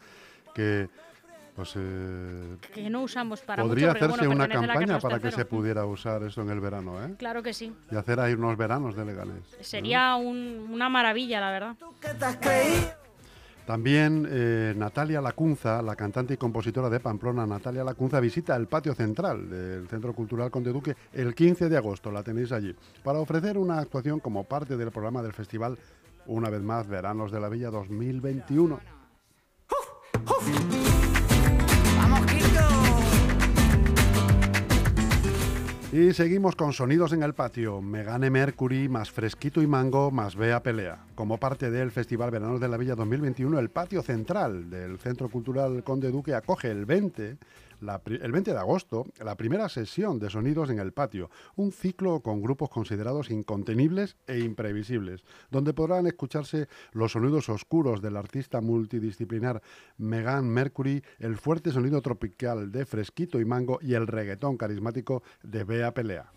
que 0.54 0.88
pues, 1.54 1.74
eh, 1.76 2.56
que 2.74 2.90
no 2.90 3.02
usamos 3.02 3.40
para 3.42 3.62
podría 3.62 3.92
mucho, 3.92 4.04
hacerse 4.04 4.28
una 4.28 4.48
campaña 4.48 4.98
para 4.98 5.20
que 5.20 5.30
se 5.30 5.44
pudiera 5.44 5.84
usar 5.84 6.22
eso 6.22 6.42
en 6.42 6.50
el 6.50 6.60
verano, 6.60 7.04
¿eh? 7.04 7.14
Claro 7.18 7.42
que 7.42 7.52
sí. 7.52 7.72
Y 7.90 7.96
hacer 7.96 8.18
ahí 8.18 8.32
unos 8.32 8.56
veranos 8.56 8.96
de 8.96 9.04
legales. 9.04 9.44
Sería 9.60 10.16
una 10.16 10.88
maravilla, 10.88 11.40
la 11.40 11.50
verdad. 11.50 11.76
También 13.70 14.26
eh, 14.28 14.74
Natalia 14.76 15.20
Lacunza, 15.20 15.80
la 15.80 15.94
cantante 15.94 16.34
y 16.34 16.36
compositora 16.36 16.90
de 16.90 16.98
Pamplona, 16.98 17.46
Natalia 17.46 17.84
Lacunza, 17.84 18.18
visita 18.18 18.56
el 18.56 18.66
patio 18.66 18.96
central 18.96 19.48
del 19.48 19.86
Centro 19.86 20.12
Cultural 20.12 20.50
Conde 20.50 20.72
Duque 20.72 20.96
el 21.12 21.36
15 21.36 21.68
de 21.68 21.76
agosto, 21.76 22.10
la 22.10 22.24
tenéis 22.24 22.50
allí, 22.50 22.74
para 23.04 23.20
ofrecer 23.20 23.56
una 23.56 23.78
actuación 23.78 24.18
como 24.18 24.42
parte 24.42 24.76
del 24.76 24.90
programa 24.90 25.22
del 25.22 25.34
festival, 25.34 25.78
una 26.26 26.50
vez 26.50 26.62
más, 26.62 26.88
Veranos 26.88 27.30
de 27.30 27.38
la 27.38 27.48
Villa 27.48 27.70
2021. 27.70 28.80
Y 35.92 36.12
seguimos 36.12 36.54
con 36.54 36.72
sonidos 36.72 37.12
en 37.12 37.24
el 37.24 37.34
patio. 37.34 37.82
Megane 37.82 38.30
Mercury, 38.30 38.88
más 38.88 39.10
Fresquito 39.10 39.60
y 39.60 39.66
Mango, 39.66 40.12
más 40.12 40.36
Bea 40.36 40.62
Pelea. 40.62 40.98
Como 41.16 41.38
parte 41.38 41.68
del 41.68 41.90
Festival 41.90 42.30
Veranos 42.30 42.60
de 42.60 42.68
la 42.68 42.76
Villa 42.76 42.94
2021, 42.94 43.58
el 43.58 43.70
patio 43.70 44.00
central 44.00 44.70
del 44.70 45.00
Centro 45.00 45.28
Cultural 45.28 45.82
Conde 45.82 46.12
Duque 46.12 46.32
acoge 46.32 46.70
el 46.70 46.86
20 46.86 47.38
el 47.80 48.32
20 48.32 48.52
de 48.52 48.58
agosto, 48.58 49.06
la 49.22 49.36
primera 49.36 49.68
sesión 49.68 50.18
de 50.18 50.30
Sonidos 50.30 50.70
en 50.70 50.78
el 50.78 50.92
Patio, 50.92 51.30
un 51.56 51.72
ciclo 51.72 52.20
con 52.20 52.42
grupos 52.42 52.68
considerados 52.68 53.30
incontenibles 53.30 54.16
e 54.26 54.40
imprevisibles, 54.40 55.24
donde 55.50 55.74
podrán 55.74 56.06
escucharse 56.06 56.68
los 56.92 57.12
sonidos 57.12 57.48
oscuros 57.48 58.02
del 58.02 58.16
artista 58.16 58.60
multidisciplinar 58.60 59.62
Megan 59.96 60.48
Mercury, 60.48 61.02
el 61.18 61.36
fuerte 61.36 61.70
sonido 61.70 62.02
tropical 62.02 62.70
de 62.70 62.86
Fresquito 62.86 63.40
y 63.40 63.44
Mango 63.44 63.78
y 63.82 63.94
el 63.94 64.06
reggaetón 64.06 64.56
carismático 64.56 65.22
de 65.42 65.64
Bea 65.64 65.94
Pelea. 65.94 66.32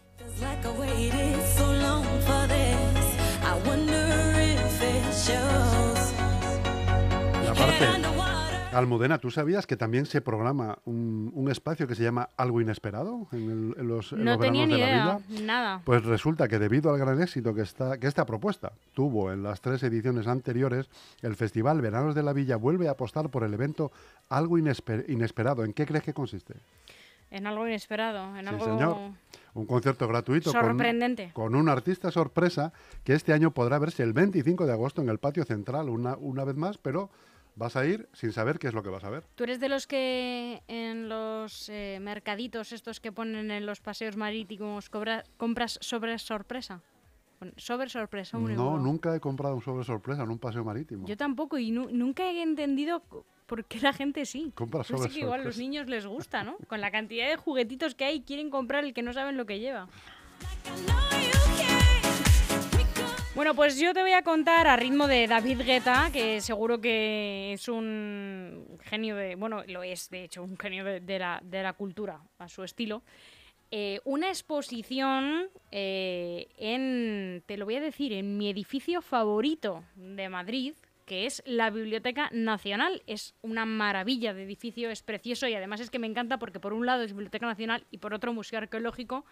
Almudena, 8.73 9.19
¿tú 9.19 9.29
sabías 9.29 9.67
que 9.67 9.77
también 9.77 10.05
se 10.05 10.21
programa 10.21 10.79
un, 10.85 11.47
espacio 11.49 11.87
que 11.87 11.95
se 11.95 12.03
llama 12.03 12.29
Algo 12.37 12.61
Inesperado 12.61 13.27
en, 13.31 13.75
los, 13.87 14.13
no 14.13 14.39
tenía 14.39 14.65
ni 14.65 14.73
de 14.73 14.79
idea, 14.79 15.19
Nada. 15.41 15.81
Pues 15.83 16.03
resulta 16.03 16.47
que 16.47 16.57
debido 16.57 16.91
al 16.91 16.97
gran 16.97 17.21
éxito 17.21 17.53
que, 17.53 17.61
está, 17.61 17.99
que 17.99 18.07
esta 18.07 18.25
propuesta 18.25 18.73
tuvo 18.93 19.31
en 19.31 19.43
las 19.43 19.61
tres 19.61 19.83
ediciones 19.83 20.27
anteriores, 20.27 20.89
el 21.21 21.35
Festival 21.35 21.81
Veranos 21.81 22.15
de 22.15 22.23
la 22.23 22.33
Villa 22.33 22.55
vuelve 22.55 22.87
a 22.87 22.91
apostar 22.91 23.29
por 23.29 23.43
el 23.43 23.53
evento 23.53 23.91
Algo 24.29 24.57
Inesperado. 24.57 25.63
¿En 25.63 25.73
qué 25.73 25.85
crees 25.85 26.03
que 26.03 26.13
consiste? 26.13 26.55
En 27.29 27.47
algo 27.47 27.67
inesperado, 27.67 28.37
en 28.37 28.45
sí, 28.45 28.49
algo... 28.49 28.65
señor. 28.65 28.97
Un 29.55 29.65
concierto 29.65 30.07
gratuito 30.07 30.51
Sorprendente. 30.51 31.31
Con, 31.33 31.51
con, 31.51 31.55
un 31.55 31.67
artista 31.67 32.11
sorpresa 32.11 32.73
que 33.03 33.13
este 33.13 33.33
año 33.33 33.51
podrá 33.51 33.79
verse 33.79 34.03
el 34.03 34.13
25 34.13 34.65
de 34.65 34.71
agosto 34.71 35.01
en 35.01 35.09
el 35.09 35.17
patio 35.17 35.43
central, 35.43 35.89
una, 35.89 36.15
una 36.15 36.43
vez 36.43 36.55
más, 36.55 36.77
pero 36.77 37.09
Vas 37.55 37.75
a 37.75 37.85
ir 37.85 38.09
sin 38.13 38.31
saber 38.31 38.57
qué 38.57 38.67
es 38.67 38.73
lo 38.73 38.81
que 38.81 38.89
vas 38.89 39.03
a 39.03 39.09
ver. 39.09 39.25
¿Tú 39.35 39.43
eres 39.43 39.59
de 39.59 39.69
los 39.69 39.85
que 39.85 40.63
en 40.67 41.07
los 41.07 41.69
eh, 41.69 41.99
mercaditos 42.01 42.71
estos 42.71 42.99
que 42.99 43.11
ponen 43.11 43.51
en 43.51 43.65
los 43.65 43.79
paseos 43.79 44.17
marítimos 44.17 44.89
compras 45.37 45.77
sobre 45.81 46.17
sorpresa? 46.17 46.81
Sobre 47.57 47.89
sorpresa. 47.89 48.37
no, 48.37 48.79
nunca 48.79 49.13
he 49.15 49.19
comprado 49.19 49.55
un 49.55 49.61
sobre 49.61 49.83
sorpresa 49.83 50.23
en 50.23 50.29
un 50.29 50.39
paseo 50.39 50.63
marítimo. 50.63 51.05
Yo 51.05 51.17
tampoco 51.17 51.57
y 51.57 51.71
nunca 51.71 52.23
he 52.23 52.41
entendido 52.41 53.03
por 53.45 53.65
qué 53.65 53.79
la 53.81 53.93
gente 53.93 54.25
sí. 54.25 54.51
Compra 54.55 54.83
sobre 54.83 55.09
que 55.09 55.19
igual 55.19 55.41
a 55.41 55.43
los 55.43 55.57
niños 55.57 55.87
les 55.87 56.05
gusta, 56.05 56.43
¿no? 56.43 56.55
Con 56.67 56.79
la 56.79 56.89
cantidad 56.89 57.27
de 57.29 57.35
juguetitos 57.35 57.95
que 57.95 58.05
hay 58.05 58.21
quieren 58.21 58.49
comprar 58.49 58.85
el 58.85 58.93
que 58.93 59.03
no 59.03 59.13
saben 59.13 59.35
lo 59.35 59.45
que 59.45 59.59
lleva. 59.59 59.89
Bueno, 63.35 63.55
pues 63.55 63.79
yo 63.79 63.95
te 63.95 64.01
voy 64.03 64.11
a 64.11 64.21
contar 64.21 64.67
a 64.67 64.75
ritmo 64.75 65.07
de 65.07 65.25
David 65.25 65.61
Guetta, 65.61 66.11
que 66.13 66.39
seguro 66.39 66.79
que 66.79 67.53
es 67.53 67.67
un 67.67 68.77
genio 68.83 69.15
de, 69.15 69.33
bueno, 69.33 69.63
lo 69.67 69.81
es 69.81 70.11
de 70.11 70.25
hecho, 70.25 70.43
un 70.43 70.55
genio 70.55 70.83
de, 70.83 71.19
la, 71.19 71.73
cultura 71.73 72.21
a 72.37 72.47
su 72.47 72.63
estilo. 72.63 73.01
Eh, 73.71 74.01
una 74.03 74.27
exposición 74.27 75.47
eh, 75.71 76.47
en, 76.57 77.41
te 77.47 77.57
lo 77.57 77.65
voy 77.65 77.77
a 77.77 77.81
decir, 77.81 78.13
en 78.13 78.37
mi 78.37 78.51
edificio 78.51 79.01
favorito 79.01 79.83
de 79.95 80.29
Madrid, 80.29 80.75
que 81.07 81.25
es 81.25 81.41
la 81.47 81.71
Biblioteca 81.71 82.29
Nacional. 82.31 83.01
Es 83.07 83.33
una 83.41 83.65
maravilla 83.65 84.35
de 84.35 84.43
edificio, 84.43 84.91
es 84.91 85.01
precioso 85.01 85.47
y 85.47 85.55
además 85.55 85.79
es 85.79 85.89
que 85.89 85.97
me 85.97 86.05
encanta 86.05 86.37
porque 86.37 86.59
por 86.59 86.73
un 86.73 86.85
lado 86.85 87.01
es 87.01 87.13
Biblioteca 87.13 87.47
Nacional 87.47 87.83
y 87.89 87.97
por 87.97 88.13
otro 88.13 88.31
Museo 88.31 88.59
Arqueológico 88.59 89.25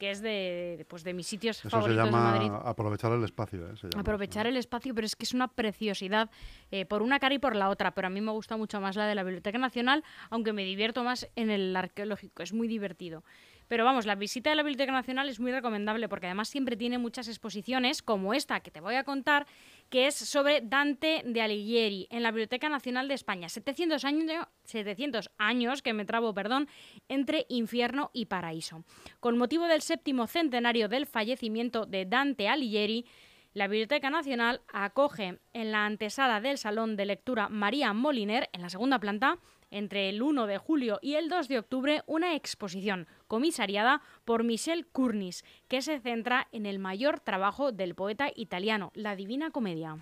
que 0.00 0.10
es 0.10 0.22
de, 0.22 0.86
pues 0.88 1.04
de 1.04 1.12
mis 1.12 1.26
sitios 1.26 1.60
favoritos 1.60 2.04
se 2.04 2.10
llama 2.10 2.32
de 2.32 2.38
Madrid. 2.38 2.52
Aprovechar 2.64 3.12
el 3.12 3.22
espacio. 3.22 3.66
¿eh? 3.66 3.74
aprovechar 3.98 4.46
el 4.46 4.56
espacio, 4.56 4.94
pero 4.94 5.04
es 5.04 5.14
que 5.14 5.24
es 5.24 5.34
una 5.34 5.46
preciosidad 5.46 6.30
eh, 6.70 6.86
por 6.86 7.02
una 7.02 7.20
cara 7.20 7.34
y 7.34 7.38
por 7.38 7.54
la 7.54 7.68
otra. 7.68 7.90
Pero 7.92 8.06
a 8.06 8.10
mí 8.10 8.22
me 8.22 8.32
gusta 8.32 8.56
mucho 8.56 8.80
más 8.80 8.96
la 8.96 9.06
de 9.06 9.14
la 9.14 9.22
Biblioteca 9.22 9.58
Nacional, 9.58 10.02
aunque 10.30 10.54
me 10.54 10.64
divierto 10.64 11.04
más 11.04 11.28
en 11.36 11.50
el 11.50 11.76
arqueológico. 11.76 12.42
Es 12.42 12.54
muy 12.54 12.66
divertido. 12.66 13.22
Pero 13.68 13.84
vamos, 13.84 14.04
la 14.04 14.16
visita 14.16 14.50
de 14.50 14.56
la 14.56 14.62
Biblioteca 14.62 14.90
Nacional 14.90 15.28
es 15.28 15.38
muy 15.38 15.52
recomendable 15.52 16.08
porque 16.08 16.26
además 16.26 16.48
siempre 16.48 16.76
tiene 16.76 16.98
muchas 16.98 17.28
exposiciones 17.28 18.02
como 18.02 18.34
esta 18.34 18.58
que 18.60 18.72
te 18.72 18.80
voy 18.80 18.96
a 18.96 19.04
contar, 19.04 19.46
que 19.90 20.06
es 20.06 20.14
sobre 20.14 20.60
Dante 20.62 21.22
de 21.24 21.42
Alighieri 21.42 22.06
en 22.10 22.22
la 22.22 22.30
Biblioteca 22.30 22.68
Nacional 22.68 23.08
de 23.08 23.14
España. 23.14 23.48
700 23.48 24.04
años, 24.04 24.46
700 24.64 25.30
años, 25.36 25.82
que 25.82 25.92
me 25.92 26.04
trabo, 26.04 26.32
perdón, 26.32 26.68
entre 27.08 27.44
infierno 27.48 28.10
y 28.14 28.26
paraíso. 28.26 28.84
Con 29.18 29.36
motivo 29.36 29.66
del 29.66 29.82
séptimo 29.82 30.28
centenario 30.28 30.88
del 30.88 31.06
fallecimiento 31.06 31.86
de 31.86 32.06
Dante 32.06 32.48
Alighieri, 32.48 33.04
la 33.52 33.66
Biblioteca 33.66 34.10
Nacional 34.10 34.60
acoge 34.72 35.40
en 35.52 35.72
la 35.72 35.84
antesala 35.84 36.40
del 36.40 36.56
Salón 36.56 36.96
de 36.96 37.06
Lectura 37.06 37.48
María 37.48 37.92
Moliner, 37.92 38.48
en 38.52 38.62
la 38.62 38.70
segunda 38.70 39.00
planta, 39.00 39.38
entre 39.70 40.08
el 40.08 40.22
1 40.22 40.46
de 40.46 40.58
julio 40.58 40.98
y 41.02 41.14
el 41.14 41.28
2 41.28 41.48
de 41.48 41.58
octubre 41.58 42.02
una 42.06 42.34
exposición 42.34 43.06
comisariada 43.28 44.02
por 44.24 44.44
Michel 44.44 44.86
Cournis, 44.86 45.44
que 45.68 45.82
se 45.82 46.00
centra 46.00 46.48
en 46.52 46.66
el 46.66 46.78
mayor 46.78 47.20
trabajo 47.20 47.72
del 47.72 47.94
poeta 47.94 48.30
italiano, 48.34 48.90
la 48.94 49.16
Divina 49.16 49.50
Comedia. 49.50 49.98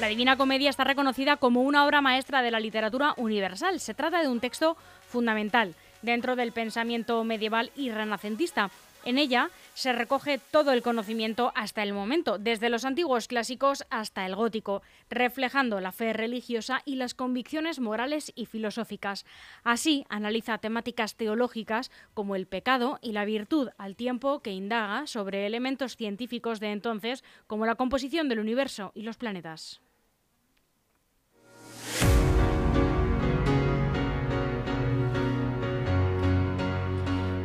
La 0.00 0.08
Divina 0.08 0.36
Comedia 0.36 0.70
está 0.70 0.82
reconocida 0.82 1.36
como 1.36 1.62
una 1.62 1.86
obra 1.86 2.00
maestra 2.00 2.42
de 2.42 2.50
la 2.50 2.58
literatura 2.58 3.14
universal. 3.16 3.78
Se 3.78 3.94
trata 3.94 4.20
de 4.20 4.28
un 4.28 4.40
texto 4.40 4.76
fundamental 5.06 5.76
dentro 6.02 6.34
del 6.34 6.50
pensamiento 6.50 7.22
medieval 7.22 7.70
y 7.76 7.90
renacentista, 7.90 8.70
en 9.04 9.18
ella 9.18 9.50
se 9.74 9.92
recoge 9.92 10.38
todo 10.38 10.72
el 10.72 10.82
conocimiento 10.82 11.52
hasta 11.54 11.82
el 11.82 11.92
momento, 11.92 12.38
desde 12.38 12.68
los 12.68 12.84
antiguos 12.84 13.28
clásicos 13.28 13.84
hasta 13.90 14.26
el 14.26 14.34
gótico, 14.34 14.82
reflejando 15.10 15.80
la 15.80 15.92
fe 15.92 16.12
religiosa 16.12 16.82
y 16.84 16.96
las 16.96 17.14
convicciones 17.14 17.80
morales 17.80 18.32
y 18.34 18.46
filosóficas. 18.46 19.26
Así 19.62 20.06
analiza 20.08 20.58
temáticas 20.58 21.16
teológicas 21.16 21.90
como 22.14 22.36
el 22.36 22.46
pecado 22.46 22.98
y 23.02 23.12
la 23.12 23.24
virtud, 23.24 23.68
al 23.78 23.96
tiempo 23.96 24.40
que 24.40 24.52
indaga 24.52 25.06
sobre 25.06 25.46
elementos 25.46 25.96
científicos 25.96 26.60
de 26.60 26.72
entonces 26.72 27.24
como 27.46 27.66
la 27.66 27.74
composición 27.74 28.28
del 28.28 28.40
universo 28.40 28.92
y 28.94 29.02
los 29.02 29.16
planetas. 29.16 29.83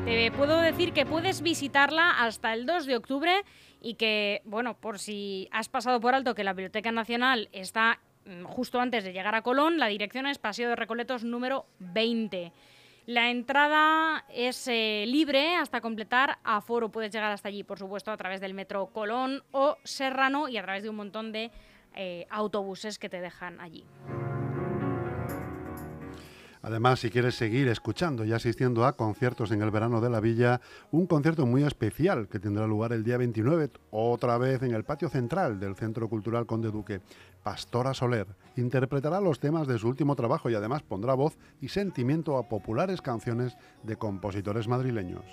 Te 0.09 0.31
puedo 0.31 0.59
decir 0.59 0.91
que 0.91 1.05
puedes 1.05 1.43
visitarla 1.43 2.09
hasta 2.09 2.51
el 2.55 2.65
2 2.65 2.87
de 2.87 2.95
octubre 2.95 3.43
y 3.79 3.93
que, 3.93 4.41
bueno, 4.43 4.73
por 4.73 4.97
si 4.97 5.47
has 5.51 5.69
pasado 5.69 5.99
por 6.01 6.15
alto 6.15 6.33
que 6.33 6.43
la 6.43 6.53
Biblioteca 6.53 6.91
Nacional 6.91 7.47
está 7.51 7.99
mm, 8.25 8.43
justo 8.43 8.81
antes 8.81 9.03
de 9.03 9.13
llegar 9.13 9.35
a 9.35 9.43
Colón, 9.43 9.77
la 9.77 9.85
dirección 9.85 10.25
es 10.25 10.39
Paseo 10.39 10.67
de 10.67 10.75
Recoletos 10.75 11.23
número 11.23 11.67
20. 11.77 12.51
La 13.05 13.29
entrada 13.29 14.25
es 14.33 14.67
eh, 14.67 15.05
libre 15.05 15.55
hasta 15.55 15.79
completar 15.79 16.39
aforo. 16.43 16.89
Puedes 16.89 17.11
llegar 17.11 17.31
hasta 17.31 17.49
allí, 17.49 17.63
por 17.63 17.77
supuesto, 17.77 18.09
a 18.09 18.17
través 18.17 18.41
del 18.41 18.55
metro 18.55 18.87
Colón 18.87 19.43
o 19.51 19.77
Serrano 19.83 20.49
y 20.49 20.57
a 20.57 20.63
través 20.63 20.81
de 20.81 20.89
un 20.89 20.95
montón 20.95 21.31
de 21.31 21.51
eh, 21.93 22.25
autobuses 22.31 22.97
que 22.97 23.09
te 23.09 23.21
dejan 23.21 23.61
allí. 23.61 23.85
Además, 26.61 26.99
si 26.99 27.09
quieres 27.09 27.35
seguir 27.35 27.69
escuchando 27.69 28.25
y 28.25 28.33
asistiendo 28.33 28.85
a 28.85 28.97
conciertos 28.97 29.51
en 29.51 29.61
el 29.61 29.71
verano 29.71 30.01
de 30.01 30.09
la 30.09 30.19
villa, 30.19 30.59
un 30.91 31.07
concierto 31.07 31.45
muy 31.45 31.63
especial 31.63 32.27
que 32.27 32.39
tendrá 32.39 32.67
lugar 32.67 32.91
el 32.91 33.03
día 33.03 33.17
29, 33.17 33.71
otra 33.91 34.37
vez 34.37 34.61
en 34.63 34.73
el 34.73 34.83
patio 34.83 35.09
central 35.09 35.59
del 35.59 35.75
Centro 35.75 36.09
Cultural 36.09 36.45
Conde 36.45 36.69
Duque. 36.69 37.01
Pastora 37.43 37.93
Soler 37.93 38.27
interpretará 38.57 39.21
los 39.21 39.39
temas 39.39 39.67
de 39.67 39.79
su 39.79 39.87
último 39.87 40.15
trabajo 40.15 40.49
y 40.49 40.55
además 40.55 40.83
pondrá 40.83 41.13
voz 41.13 41.37
y 41.61 41.69
sentimiento 41.69 42.37
a 42.37 42.49
populares 42.49 43.01
canciones 43.01 43.55
de 43.83 43.95
compositores 43.95 44.67
madrileños. 44.67 45.23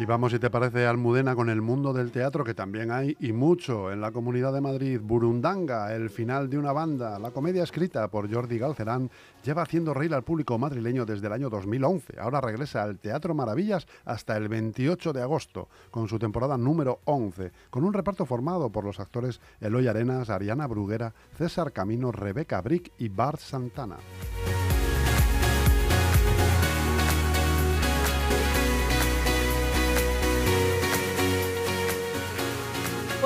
Y 0.00 0.04
vamos, 0.04 0.30
si 0.30 0.38
te 0.38 0.48
parece, 0.48 0.86
Almudena, 0.86 1.34
con 1.34 1.50
el 1.50 1.60
mundo 1.60 1.92
del 1.92 2.12
teatro, 2.12 2.44
que 2.44 2.54
también 2.54 2.92
hay, 2.92 3.16
y 3.18 3.32
mucho, 3.32 3.90
en 3.90 4.00
la 4.00 4.12
Comunidad 4.12 4.52
de 4.52 4.60
Madrid. 4.60 5.00
Burundanga, 5.02 5.92
el 5.92 6.08
final 6.08 6.48
de 6.48 6.56
una 6.56 6.70
banda. 6.70 7.18
La 7.18 7.32
comedia 7.32 7.64
escrita 7.64 8.06
por 8.06 8.32
Jordi 8.32 8.58
Galcerán 8.58 9.10
lleva 9.42 9.62
haciendo 9.62 9.92
reír 9.92 10.14
al 10.14 10.22
público 10.22 10.56
madrileño 10.56 11.04
desde 11.04 11.26
el 11.26 11.32
año 11.32 11.50
2011. 11.50 12.20
Ahora 12.20 12.40
regresa 12.40 12.84
al 12.84 13.00
Teatro 13.00 13.34
Maravillas 13.34 13.88
hasta 14.04 14.36
el 14.36 14.48
28 14.48 15.12
de 15.12 15.22
agosto, 15.22 15.68
con 15.90 16.06
su 16.06 16.16
temporada 16.20 16.56
número 16.56 17.00
11, 17.04 17.50
con 17.68 17.82
un 17.82 17.92
reparto 17.92 18.24
formado 18.24 18.70
por 18.70 18.84
los 18.84 19.00
actores 19.00 19.40
Eloy 19.60 19.88
Arenas, 19.88 20.30
Ariana 20.30 20.68
Bruguera, 20.68 21.12
César 21.36 21.72
Camino, 21.72 22.12
Rebeca 22.12 22.60
Brick 22.60 22.92
y 22.98 23.08
Bart 23.08 23.40
Santana. 23.40 23.96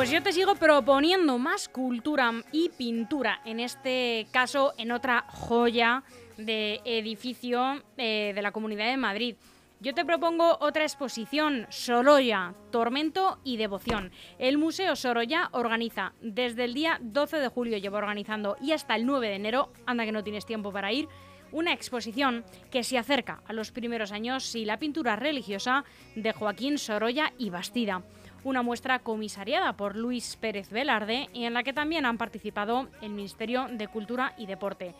Pues 0.02 0.10
yo 0.10 0.20
te 0.20 0.32
sigo 0.32 0.56
proponiendo 0.56 1.38
más 1.38 1.68
cultura 1.68 2.32
y 2.50 2.70
pintura, 2.70 3.40
en 3.44 3.60
este 3.60 4.26
caso 4.32 4.74
en 4.76 4.90
otra 4.90 5.26
joya 5.28 6.02
de 6.36 6.80
edificio 6.84 7.80
eh, 7.96 8.32
de 8.34 8.42
la 8.42 8.50
Comunidad 8.50 8.90
de 8.90 8.96
Madrid. 8.96 9.36
Yo 9.78 9.94
te 9.94 10.04
propongo 10.04 10.58
otra 10.60 10.82
exposición, 10.82 11.68
Sorolla, 11.70 12.52
Tormento 12.72 13.38
y 13.44 13.58
Devoción. 13.58 14.10
El 14.40 14.58
Museo 14.58 14.96
Sorolla 14.96 15.50
organiza 15.52 16.14
desde 16.20 16.64
el 16.64 16.74
día 16.74 16.98
12 17.00 17.36
de 17.36 17.46
julio, 17.46 17.78
lleva 17.78 17.98
organizando, 17.98 18.56
y 18.60 18.72
hasta 18.72 18.96
el 18.96 19.06
9 19.06 19.28
de 19.28 19.36
enero, 19.36 19.72
anda 19.86 20.04
que 20.04 20.10
no 20.10 20.24
tienes 20.24 20.46
tiempo 20.46 20.72
para 20.72 20.92
ir, 20.92 21.06
una 21.52 21.72
exposición 21.72 22.44
que 22.72 22.82
se 22.82 22.98
acerca 22.98 23.40
a 23.46 23.52
los 23.52 23.70
primeros 23.70 24.10
años 24.10 24.56
y 24.56 24.64
la 24.64 24.80
pintura 24.80 25.14
religiosa 25.14 25.84
de 26.16 26.32
Joaquín 26.32 26.78
Sorolla 26.78 27.32
y 27.38 27.50
Bastida 27.50 28.02
una 28.44 28.62
muestra 28.62 28.98
comisariada 29.00 29.76
por 29.76 29.96
Luis 29.96 30.36
Pérez 30.36 30.70
Velarde 30.70 31.28
y 31.32 31.44
en 31.44 31.54
la 31.54 31.62
que 31.62 31.72
también 31.72 32.06
han 32.06 32.18
participado 32.18 32.88
el 33.00 33.10
Ministerio 33.10 33.68
de 33.70 33.88
Cultura 33.88 34.34
y 34.36 34.46
Deporte. 34.46 34.94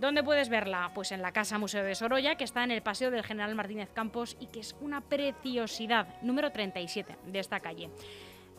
¿Dónde 0.00 0.22
puedes 0.22 0.48
verla? 0.48 0.92
Pues 0.94 1.10
en 1.10 1.22
la 1.22 1.32
Casa 1.32 1.58
Museo 1.58 1.82
de 1.82 1.96
Sorolla, 1.96 2.36
que 2.36 2.44
está 2.44 2.62
en 2.62 2.70
el 2.70 2.82
Paseo 2.82 3.10
del 3.10 3.24
General 3.24 3.54
Martínez 3.56 3.90
Campos 3.92 4.36
y 4.38 4.46
que 4.46 4.60
es 4.60 4.76
una 4.80 5.00
preciosidad, 5.00 6.06
número 6.22 6.52
37 6.52 7.16
de 7.26 7.38
esta 7.38 7.58
calle. 7.58 7.90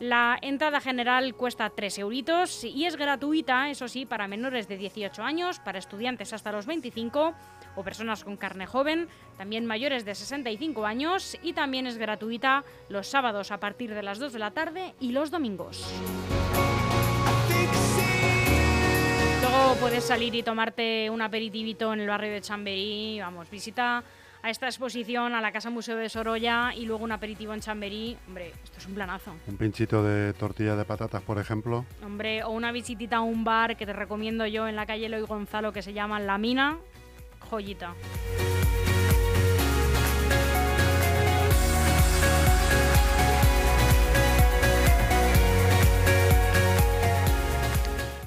La 0.00 0.38
entrada 0.40 0.80
general 0.80 1.34
cuesta 1.34 1.68
3 1.68 1.98
euritos 1.98 2.64
y 2.64 2.86
es 2.86 2.96
gratuita, 2.96 3.68
eso 3.68 3.86
sí, 3.86 4.06
para 4.06 4.26
menores 4.28 4.66
de 4.66 4.78
18 4.78 5.22
años, 5.22 5.60
para 5.60 5.78
estudiantes 5.78 6.32
hasta 6.32 6.50
los 6.52 6.64
25 6.64 7.34
o 7.76 7.84
personas 7.84 8.24
con 8.24 8.38
carne 8.38 8.64
joven, 8.64 9.08
también 9.36 9.66
mayores 9.66 10.06
de 10.06 10.14
65 10.14 10.86
años 10.86 11.36
y 11.42 11.52
también 11.52 11.86
es 11.86 11.98
gratuita 11.98 12.64
los 12.88 13.08
sábados 13.08 13.50
a 13.50 13.60
partir 13.60 13.94
de 13.94 14.02
las 14.02 14.18
2 14.18 14.32
de 14.32 14.38
la 14.38 14.52
tarde 14.52 14.94
y 15.00 15.12
los 15.12 15.30
domingos. 15.30 15.86
Luego 19.42 19.74
puedes 19.80 20.04
salir 20.04 20.34
y 20.34 20.42
tomarte 20.42 21.10
un 21.10 21.20
aperitivito 21.20 21.92
en 21.92 22.00
el 22.00 22.08
barrio 22.08 22.32
de 22.32 22.40
Chamberí, 22.40 23.20
vamos, 23.20 23.50
visita 23.50 24.02
a 24.42 24.50
esta 24.50 24.66
exposición, 24.66 25.34
a 25.34 25.40
la 25.40 25.52
Casa 25.52 25.70
Museo 25.70 25.96
de 25.96 26.08
Sorolla 26.08 26.72
y 26.74 26.86
luego 26.86 27.04
un 27.04 27.12
aperitivo 27.12 27.52
en 27.54 27.60
Chamberí. 27.60 28.16
Hombre, 28.26 28.52
esto 28.64 28.78
es 28.78 28.86
un 28.86 28.94
planazo. 28.94 29.34
Un 29.46 29.56
pinchito 29.56 30.02
de 30.02 30.32
tortilla 30.32 30.76
de 30.76 30.84
patatas, 30.84 31.22
por 31.22 31.38
ejemplo. 31.38 31.84
Hombre, 32.04 32.42
o 32.44 32.50
una 32.50 32.72
visitita 32.72 33.16
a 33.16 33.20
un 33.20 33.44
bar 33.44 33.76
que 33.76 33.86
te 33.86 33.92
recomiendo 33.92 34.46
yo 34.46 34.66
en 34.66 34.76
la 34.76 34.86
calle 34.86 35.06
Eloy 35.06 35.22
Gonzalo 35.22 35.72
que 35.72 35.82
se 35.82 35.92
llama 35.92 36.20
La 36.20 36.38
Mina, 36.38 36.78
joyita. 37.40 37.94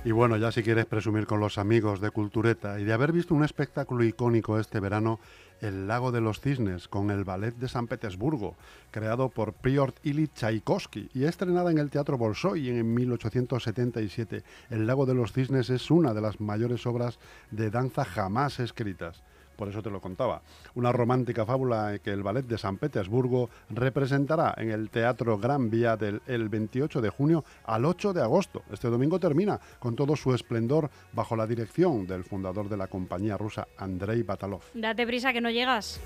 Y 0.06 0.12
bueno, 0.12 0.36
ya 0.36 0.52
si 0.52 0.64
quieres 0.64 0.86
presumir 0.86 1.26
con 1.26 1.40
los 1.40 1.58
amigos 1.58 2.02
de 2.02 2.12
Cultureta 2.12 2.78
y 2.78 2.84
de 2.84 2.92
haber 2.92 3.14
visto 3.14 3.34
un 3.34 3.46
espectáculo 3.46 4.04
icónico 4.04 4.60
este 4.60 4.82
verano, 4.82 5.22
El 5.64 5.88
Lago 5.88 6.12
de 6.12 6.20
los 6.20 6.42
Cisnes, 6.42 6.90
con 6.90 7.10
el 7.10 7.24
Ballet 7.24 7.56
de 7.56 7.70
San 7.70 7.88
Petersburgo, 7.88 8.58
creado 8.92 9.30
por 9.30 9.54
Piotr 9.54 9.94
Ilyich 10.04 10.34
Tchaikovsky 10.34 11.10
y 11.14 11.24
estrenada 11.24 11.72
en 11.72 11.78
el 11.78 11.90
Teatro 11.90 12.18
Bolshoi 12.18 12.68
en 12.68 12.94
1877. 12.94 14.44
El 14.70 14.86
Lago 14.86 15.06
de 15.06 15.14
los 15.14 15.32
Cisnes 15.32 15.70
es 15.70 15.90
una 15.90 16.14
de 16.14 16.20
las 16.20 16.42
mayores 16.42 16.86
obras 16.86 17.18
de 17.50 17.70
danza 17.70 18.04
jamás 18.04 18.60
escritas 18.60 19.24
por 19.64 19.70
eso 19.70 19.82
te 19.82 19.90
lo 19.90 20.02
contaba. 20.02 20.42
Una 20.76 20.92
romántica 20.92 21.46
fábula 21.46 21.98
que 22.04 22.12
el 22.12 22.22
Ballet 22.22 22.46
de 22.46 22.58
San 22.58 22.76
Petersburgo 22.76 23.50
representará 23.70 24.54
en 24.58 24.72
el 24.72 24.90
Teatro 24.90 25.38
Gran 25.38 25.70
Vía 25.70 25.96
del 25.96 26.50
28 26.50 27.00
de 27.00 27.10
junio 27.10 27.46
al 27.64 27.86
8 27.86 28.12
de 28.12 28.22
agosto. 28.22 28.64
Este 28.74 28.90
domingo 28.90 29.22
termina 29.22 29.62
con 29.80 29.96
todo 29.96 30.18
su 30.18 30.36
esplendor 30.36 30.90
bajo 31.14 31.38
la 31.38 31.48
dirección 31.48 32.06
del 32.06 32.26
fundador 32.26 32.68
de 32.68 32.76
la 32.76 32.88
compañía 32.88 33.38
rusa, 33.38 33.66
Andrei 33.78 34.22
Batalov. 34.24 34.64
Date 34.74 35.08
prisa 35.08 35.32
que 35.32 35.40
no 35.40 35.50
llegas. 35.50 36.02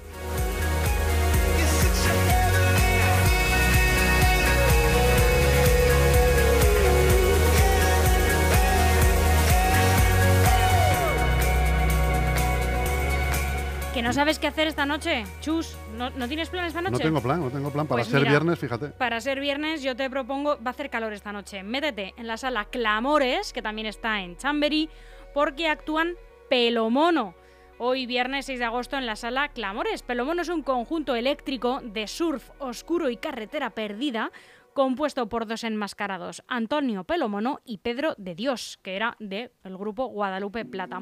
¿Que 13.98 14.04
no 14.04 14.14
sabes 14.14 14.38
qué 14.38 14.46
hacer 14.46 14.68
esta 14.68 14.86
noche? 14.86 15.24
Chus, 15.42 15.76
¿no, 15.98 16.12
tienes 16.28 16.50
plan 16.50 16.66
esta 16.66 16.84
noche? 16.84 16.92
No 16.92 17.00
tengo 17.00 17.20
plan, 17.20 17.42
no 17.42 17.50
tengo 17.50 17.72
plan. 17.72 17.88
Para 17.88 18.04
pues 18.04 18.12
ser 18.12 18.28
viernes, 18.28 18.60
fíjate. 18.60 18.90
Para 18.90 19.20
ser 19.20 19.40
viernes, 19.40 19.82
yo 19.82 19.96
te 19.96 20.08
propongo, 20.08 20.60
va 20.64 20.68
a 20.68 20.70
hacer 20.70 20.92
calor 20.92 21.14
esta 21.14 21.32
noche. 21.32 21.64
Métete 21.64 22.14
en 22.16 22.28
la 22.28 22.38
sala 22.38 22.66
Clamores, 22.66 23.54
que 23.54 23.64
también 23.64 23.88
está 23.88 24.22
en 24.22 24.38
Chambery, 24.38 24.92
porque 25.34 25.68
actúan 25.68 26.14
Pelomono. 26.48 27.34
Hoy 27.80 28.06
viernes 28.06 28.46
6 28.46 28.60
de 28.60 28.66
agosto 28.66 28.98
en 28.98 29.08
la 29.08 29.16
sala 29.16 29.50
Clamores. 29.50 30.04
Pelomono 30.04 30.44
es 30.44 30.50
un 30.50 30.62
conjunto 30.62 31.16
eléctrico 31.16 31.80
de 31.82 32.08
surf 32.08 32.52
oscuro 32.60 33.10
y 33.10 33.18
carretera 33.18 33.72
perdida 33.72 34.32
compuesto 34.78 35.28
por 35.28 35.48
dos 35.48 35.64
enmascarados, 35.64 36.44
Antonio 36.48 37.04
Pelomono 37.04 37.62
y 37.66 37.80
Pedro 37.80 38.14
de 38.20 38.36
Dios, 38.36 38.78
que 38.84 38.96
era 38.96 39.16
del 39.18 39.50
grupo 39.64 40.06
Guadalupe 40.06 40.66
Plata. 40.66 41.02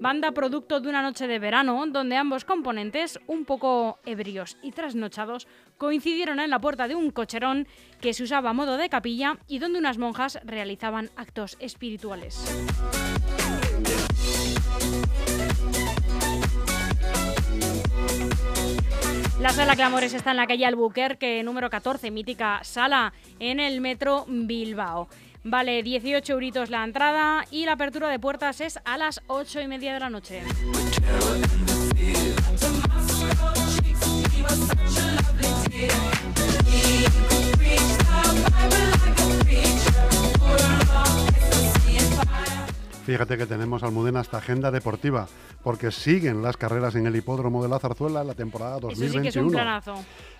Banda 0.00 0.30
producto 0.30 0.78
de 0.78 0.88
una 0.88 1.02
noche 1.02 1.26
de 1.26 1.40
verano 1.40 1.84
donde 1.88 2.14
ambos 2.14 2.44
componentes, 2.44 3.18
un 3.26 3.44
poco 3.44 3.98
ebrios 4.06 4.58
y 4.62 4.70
trasnochados, 4.70 5.48
coincidieron 5.76 6.38
en 6.38 6.50
la 6.50 6.60
puerta 6.60 6.86
de 6.86 6.94
un 6.94 7.10
cocherón 7.10 7.66
que 8.00 8.14
se 8.14 8.22
usaba 8.22 8.50
a 8.50 8.52
modo 8.52 8.76
de 8.76 8.88
capilla 8.88 9.38
y 9.48 9.58
donde 9.58 9.80
unas 9.80 9.98
monjas 9.98 10.38
realizaban 10.44 11.10
actos 11.16 11.56
espirituales. 11.58 12.38
La 19.40 19.50
sala 19.50 19.76
Clamores 19.76 20.14
está 20.14 20.30
en 20.30 20.38
la 20.38 20.46
calle 20.46 20.64
Albuquerque, 20.64 21.42
número 21.42 21.68
14, 21.68 22.10
mítica 22.10 22.60
sala 22.62 23.12
en 23.38 23.60
el 23.60 23.82
metro 23.82 24.24
Bilbao. 24.26 25.08
Vale 25.44 25.82
18 25.82 26.32
euritos 26.32 26.70
la 26.70 26.82
entrada 26.82 27.44
y 27.50 27.66
la 27.66 27.72
apertura 27.72 28.08
de 28.08 28.18
puertas 28.18 28.60
es 28.62 28.80
a 28.84 28.96
las 28.96 29.20
8 29.26 29.60
y 29.60 29.68
media 29.68 29.92
de 29.92 30.00
la 30.00 30.10
noche. 30.10 30.42
Fíjate 43.06 43.38
que 43.38 43.46
tenemos 43.46 43.84
Almudena 43.84 44.20
esta 44.20 44.38
agenda 44.38 44.72
deportiva, 44.72 45.28
porque 45.62 45.92
siguen 45.92 46.42
las 46.42 46.56
carreras 46.56 46.96
en 46.96 47.06
el 47.06 47.14
hipódromo 47.14 47.62
de 47.62 47.68
la 47.68 47.78
Zarzuela 47.78 48.22
en 48.22 48.26
la 48.26 48.34
temporada 48.34 48.80
2021. 48.80 49.06
Eso 49.06 49.12
sí 49.12 49.22
que 49.22 49.28
es 49.28 49.36
un 49.36 49.52
planazo. 49.52 49.94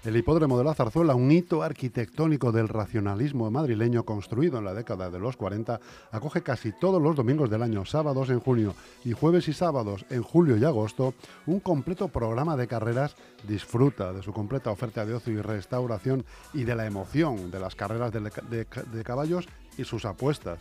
El 0.04 0.16
hipódromo 0.16 0.58
de 0.58 0.64
la 0.64 0.74
Zarzuela, 0.74 1.14
un 1.14 1.30
hito 1.30 1.62
arquitectónico 1.62 2.50
del 2.50 2.68
racionalismo 2.68 3.52
madrileño 3.52 4.02
construido 4.02 4.58
en 4.58 4.64
la 4.64 4.74
década 4.74 5.10
de 5.10 5.20
los 5.20 5.36
40, 5.36 5.78
acoge 6.10 6.42
casi 6.42 6.72
todos 6.72 7.00
los 7.00 7.14
domingos 7.14 7.50
del 7.50 7.62
año, 7.62 7.84
sábados 7.84 8.30
en 8.30 8.40
junio 8.40 8.74
y 9.04 9.12
jueves 9.12 9.46
y 9.46 9.52
sábados 9.52 10.04
en 10.10 10.24
julio 10.24 10.56
y 10.56 10.64
agosto, 10.64 11.14
un 11.46 11.60
completo 11.60 12.08
programa 12.08 12.56
de 12.56 12.66
carreras. 12.66 13.14
Disfruta 13.46 14.12
de 14.12 14.24
su 14.24 14.32
completa 14.32 14.72
oferta 14.72 15.06
de 15.06 15.14
ocio 15.14 15.32
y 15.32 15.40
restauración 15.40 16.24
y 16.52 16.64
de 16.64 16.74
la 16.74 16.84
emoción 16.84 17.52
de 17.52 17.60
las 17.60 17.76
carreras 17.76 18.10
de 18.12 19.04
caballos 19.04 19.46
y 19.78 19.84
sus 19.84 20.04
apuestas. 20.04 20.58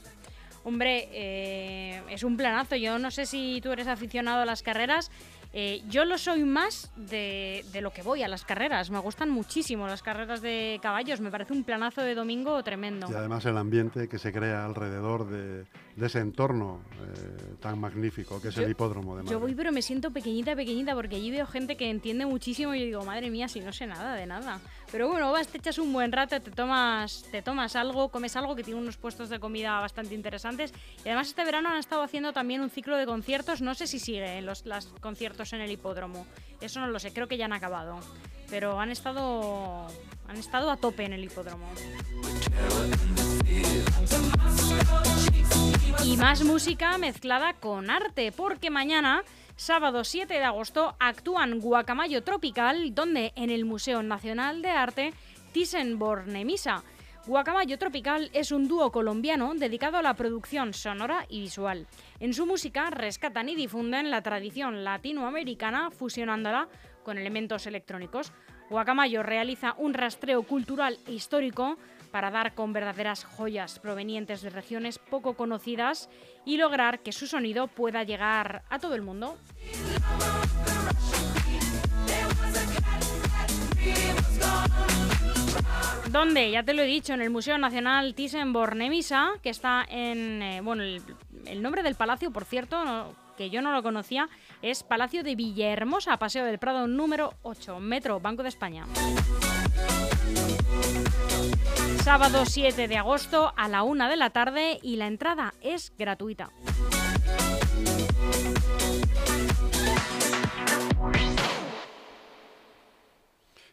Hombre, 0.65 1.09
eh, 1.11 2.01
es 2.09 2.23
un 2.23 2.35
planazo. 2.37 2.75
Yo 2.75 2.97
no 2.97 3.11
sé 3.11 3.27
si 3.27 3.61
tú 3.61 3.71
eres 3.71 3.87
aficionado 3.87 4.41
a 4.41 4.45
las 4.45 4.63
carreras. 4.63 5.11
Eh, 5.53 5.83
yo 5.87 6.05
lo 6.05 6.17
soy 6.17 6.43
más 6.43 6.91
de, 6.95 7.63
lo 7.81 7.91
que 7.91 8.01
voy 8.01 8.23
a 8.23 8.27
las 8.27 8.43
carreras. 8.43 8.89
Me 8.89 8.97
gustan 8.97 9.29
muchísimo 9.29 9.85
las 9.85 10.01
carreras 10.01 10.41
de 10.41 10.79
caballos. 10.81 11.21
Me 11.21 11.29
parece 11.29 11.53
un 11.53 11.63
planazo 11.63 12.01
de 12.01 12.15
domingo 12.15 12.61
tremendo. 12.63 13.07
Y 13.11 13.13
además 13.13 13.45
el 13.45 13.57
ambiente 13.57 14.09
que 14.09 14.17
se 14.17 14.33
crea 14.33 14.65
alrededor 14.65 15.29
de, 15.29 15.65
ese 16.03 16.19
entorno 16.19 16.81
eh, 16.91 17.55
tan 17.61 17.79
magnífico 17.79 18.41
que 18.41 18.49
es 18.49 18.57
el 18.57 18.69
hipódromo 18.69 19.15
de 19.15 19.23
Madrid. 19.23 19.31
Yo 19.31 19.39
voy, 19.39 19.55
pero 19.55 19.71
me 19.71 19.81
siento 19.81 20.11
pequeñita, 20.11 20.55
pequeñita, 20.55 20.93
porque 20.93 21.15
allí 21.15 21.31
veo 21.31 21.47
gente 21.47 21.77
que 21.77 21.89
entiende 21.89 22.25
muchísimo 22.25 22.73
y 22.73 22.79
yo 22.79 22.85
digo, 22.85 23.05
madre 23.05 23.29
mía, 23.29 23.47
si 23.47 23.61
no 23.61 23.71
sé 23.71 23.87
nada 23.87 24.15
de 24.15 24.25
nada. 24.25 24.59
Pero 24.91 25.07
bueno, 25.07 25.31
vas, 25.31 25.47
te 25.47 25.57
echas 25.57 25.77
un 25.77 25.93
buen 25.93 26.11
rato, 26.11 26.41
te 26.41 26.51
tomas, 26.51 27.23
te 27.31 27.41
tomas 27.41 27.75
algo, 27.75 28.09
comes 28.09 28.35
algo 28.35 28.55
que 28.55 28.63
tiene 28.63 28.79
unos 28.79 28.97
puestos 28.97 29.29
de 29.29 29.39
comida 29.39 29.79
bastante 29.79 30.15
interesantes. 30.15 30.73
Y 31.03 31.09
además 31.09 31.27
este 31.27 31.45
verano 31.45 31.69
han 31.69 31.77
estado 31.77 32.03
haciendo 32.03 32.33
también 32.33 32.61
un 32.61 32.69
ciclo 32.69 32.97
de 32.97 33.05
conciertos, 33.05 33.61
no 33.61 33.73
sé 33.73 33.87
si 33.87 33.99
sigue 33.99 34.41
los 34.41 34.63
conciertos 34.99 35.53
en 35.53 35.61
el 35.61 35.71
hipódromo. 35.71 36.27
Eso 36.59 36.81
no 36.81 36.87
lo 36.87 36.99
sé, 36.99 37.13
creo 37.13 37.27
que 37.27 37.37
ya 37.37 37.45
han 37.45 37.53
acabado. 37.53 37.99
Pero 38.49 38.79
han 38.79 38.91
estado 38.91 39.87
han 40.27 40.37
estado 40.37 40.69
a 40.71 40.77
tope 40.77 41.05
en 41.05 41.13
el 41.13 41.23
hipódromo. 41.23 41.67
Y 46.03 46.17
más 46.17 46.43
música 46.43 46.97
mezclada 46.97 47.53
con 47.53 47.89
arte, 47.89 48.31
porque 48.31 48.69
mañana 48.69 49.23
Sábado 49.57 50.03
7 50.03 50.33
de 50.33 50.43
agosto 50.43 50.95
actúan 50.99 51.61
Guacamayo 51.61 52.23
Tropical, 52.23 52.93
donde 52.93 53.31
en 53.37 53.49
el 53.49 53.63
Museo 53.63 54.03
Nacional 54.03 54.61
de 54.61 54.69
Arte 54.69 55.13
Thyssen-Bornemisza. 55.53 56.83
Guacamayo 57.25 57.79
Tropical 57.79 58.29
es 58.33 58.51
un 58.51 58.67
dúo 58.67 58.91
colombiano 58.91 59.55
dedicado 59.55 59.97
a 59.97 60.01
la 60.01 60.13
producción 60.13 60.73
sonora 60.73 61.25
y 61.29 61.39
visual. 61.39 61.87
En 62.19 62.33
su 62.33 62.45
música 62.45 62.89
rescatan 62.89 63.47
y 63.47 63.55
difunden 63.55 64.11
la 64.11 64.21
tradición 64.21 64.83
latinoamericana 64.83 65.89
fusionándola 65.89 66.67
con 67.03 67.17
elementos 67.17 67.65
electrónicos. 67.65 68.33
Guacamayo 68.69 69.23
realiza 69.23 69.73
un 69.77 69.93
rastreo 69.93 70.43
cultural 70.43 70.99
e 71.07 71.13
histórico 71.13 71.77
para 72.15 72.31
dar 72.31 72.55
con 72.55 72.71
verdaderas 72.71 73.25
joyas 73.25 73.77
provenientes 73.79 74.41
de 74.41 74.49
regiones 74.49 74.99
poco 74.99 75.33
conocidas 75.33 76.09
y 76.45 76.55
lograr 76.55 76.99
que 77.01 77.11
su 77.11 77.27
sonido 77.27 77.67
pueda 77.67 78.03
llegar 78.03 78.63
a 78.69 78.79
todo 78.79 78.95
el 78.95 79.01
mundo. 79.01 79.37
Donde, 86.09 86.51
ya 86.51 86.63
te 86.63 86.73
lo 86.73 86.83
he 86.83 86.85
dicho, 86.85 87.11
en 87.11 87.21
el 87.21 87.31
Museo 87.31 87.57
Nacional 87.57 88.15
Thyssen-Bornemisza, 88.15 89.41
que 89.43 89.49
está 89.49 89.85
en. 89.89 90.41
Eh, 90.41 90.61
bueno, 90.61 90.83
el, 90.83 91.61
nombre 91.61 91.83
del 91.83 91.95
palacio, 91.95 92.31
por 92.31 92.45
cierto, 92.45 93.13
que 93.35 93.49
yo 93.49 93.61
no 93.61 93.73
lo 93.73 93.83
conocía, 93.83 94.29
es 94.61 94.83
Palacio 94.83 95.21
de 95.21 95.35
Villahermosa, 95.35 96.15
Paseo 96.15 96.45
del 96.45 96.59
Prado 96.59 96.87
número 96.87 97.33
8, 97.41 97.81
Metro, 97.81 98.21
Banco 98.21 98.41
de 98.41 98.47
España. 98.47 98.85
Sábado 102.05 102.45
7 102.45 102.87
de 102.87 102.97
agosto 102.97 103.51
a 103.57 103.67
la 103.67 103.81
1 103.81 104.09
de 104.09 104.15
la 104.15 104.29
tarde 104.29 104.77
y 104.83 104.97
la 104.97 105.07
entrada 105.07 105.55
es 105.59 105.91
gratuita. 105.97 106.51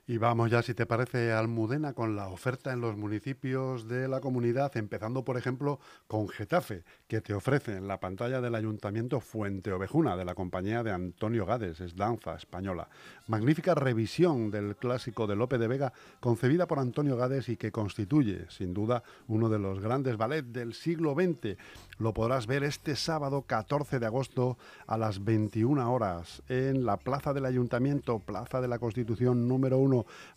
Y 0.05 0.19
vamos 0.19 0.51
ya, 0.51 0.63
si 0.63 0.75
te 0.75 0.85
parece, 0.85 1.31
Almudena, 1.31 1.93
con 1.93 2.17
la 2.17 2.27
oferta 2.27 2.73
en 2.73 2.81
los 2.81 2.97
municipios 2.97 3.87
de 3.87 4.09
la 4.09 4.21
comunidad, 4.21 4.77
empezando, 4.77 5.25
por 5.25 5.37
ejemplo, 5.37 5.79
con 6.09 6.29
Getafe, 6.29 6.83
que 7.07 7.21
te 7.21 7.35
ofrece 7.35 7.77
en 7.77 7.87
la 7.87 8.01
pantalla 8.01 8.41
del 8.41 8.57
Ayuntamiento 8.57 9.21
Fuente 9.21 9.73
Ovejuna, 9.73 10.17
de 10.17 10.25
la 10.25 10.35
compañía 10.35 10.83
de 10.83 10.91
Antonio 10.91 11.47
Gades, 11.47 11.81
es 11.81 11.95
danza 11.95 12.35
española. 12.35 12.89
Magnífica 13.29 13.77
revisión 13.77 14.51
del 14.51 14.75
clásico 14.75 15.29
de 15.29 15.37
Lope 15.37 15.57
de 15.57 15.69
Vega, 15.69 15.93
concebida 16.19 16.67
por 16.67 16.81
Antonio 16.81 17.17
Gades 17.17 17.49
y 17.49 17.57
que 17.57 17.71
constituye, 17.71 18.47
sin 18.51 18.75
duda, 18.75 19.05
uno 19.29 19.49
de 19.49 19.61
los 19.61 19.79
grandes 19.79 20.17
ballets 20.17 20.53
del 20.53 20.75
siglo 20.75 21.15
XX. 21.15 21.57
Lo 21.99 22.13
podrás 22.13 22.49
ver 22.49 22.65
este 22.65 22.97
sábado 22.97 23.43
14 23.43 24.01
de 24.01 24.07
agosto 24.07 24.59
a 24.89 24.99
las 24.99 25.23
21 25.23 25.93
horas 25.93 26.43
en 26.49 26.85
la 26.85 26.97
Plaza 26.97 27.33
del 27.33 27.45
Ayuntamiento, 27.45 28.19
Plaza 28.19 28.61
de 28.61 28.67
la 28.67 28.81
Constitución 28.81 29.47
número 29.47 29.79
1 29.79 29.92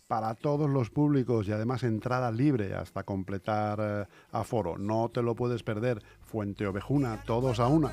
para 0.06 0.34
todos 0.34 0.70
los 0.70 0.90
públicos 0.90 1.48
y 1.48 1.52
además 1.52 1.82
entrada 1.82 2.30
libre 2.30 2.74
hasta 2.74 3.02
completar 3.02 3.78
eh, 3.80 4.06
aforo. 4.32 4.78
No 4.78 5.10
te 5.12 5.22
lo 5.22 5.34
puedes 5.34 5.62
perder. 5.62 6.02
Fuente 6.20 6.66
Ovejuna, 6.66 7.22
todos 7.24 7.60
a 7.60 7.68
una. 7.68 7.92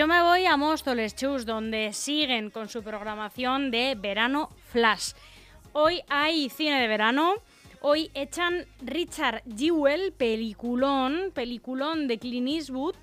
Yo 0.00 0.06
me 0.06 0.22
voy 0.22 0.46
a 0.46 0.56
Móstoles 0.56 1.14
Chus, 1.14 1.44
donde 1.44 1.92
siguen 1.92 2.48
con 2.48 2.70
su 2.70 2.82
programación 2.82 3.70
de 3.70 3.94
verano 4.00 4.48
flash. 4.72 5.12
Hoy 5.74 6.00
hay 6.08 6.48
cine 6.48 6.80
de 6.80 6.88
verano. 6.88 7.34
Hoy 7.82 8.10
echan 8.14 8.64
Richard 8.80 9.42
Jewell, 9.54 10.12
peliculón, 10.12 11.32
peliculón 11.34 12.08
de 12.08 12.18
Clint 12.18 12.48
Eastwood. 12.48 12.94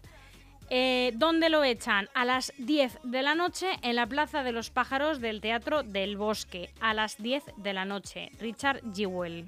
Eh, 0.71 1.12
¿Dónde 1.13 1.51
lo 1.51 1.63
echan? 1.63 2.10
A 2.15 2.25
las 2.25 2.51
10 2.57 2.97
de 3.03 3.21
la 3.21 3.36
noche 3.36 3.67
en 3.83 3.95
la 3.95 4.07
Plaza 4.07 4.41
de 4.41 4.51
los 4.51 4.71
Pájaros 4.71 5.21
del 5.21 5.39
Teatro 5.39 5.83
del 5.83 6.17
Bosque. 6.17 6.71
A 6.79 6.95
las 6.95 7.21
10 7.21 7.43
de 7.57 7.73
la 7.73 7.86
noche. 7.86 8.31
Richard 8.39 8.81
Jewell. 8.95 9.45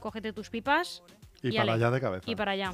Cógete 0.00 0.32
tus 0.32 0.48
pipas 0.48 1.02
y, 1.42 1.56
para 1.56 1.72
allá 1.74 1.90
de 1.90 2.00
cabeza. 2.00 2.30
Y 2.30 2.36
para 2.36 2.52
allá. 2.52 2.72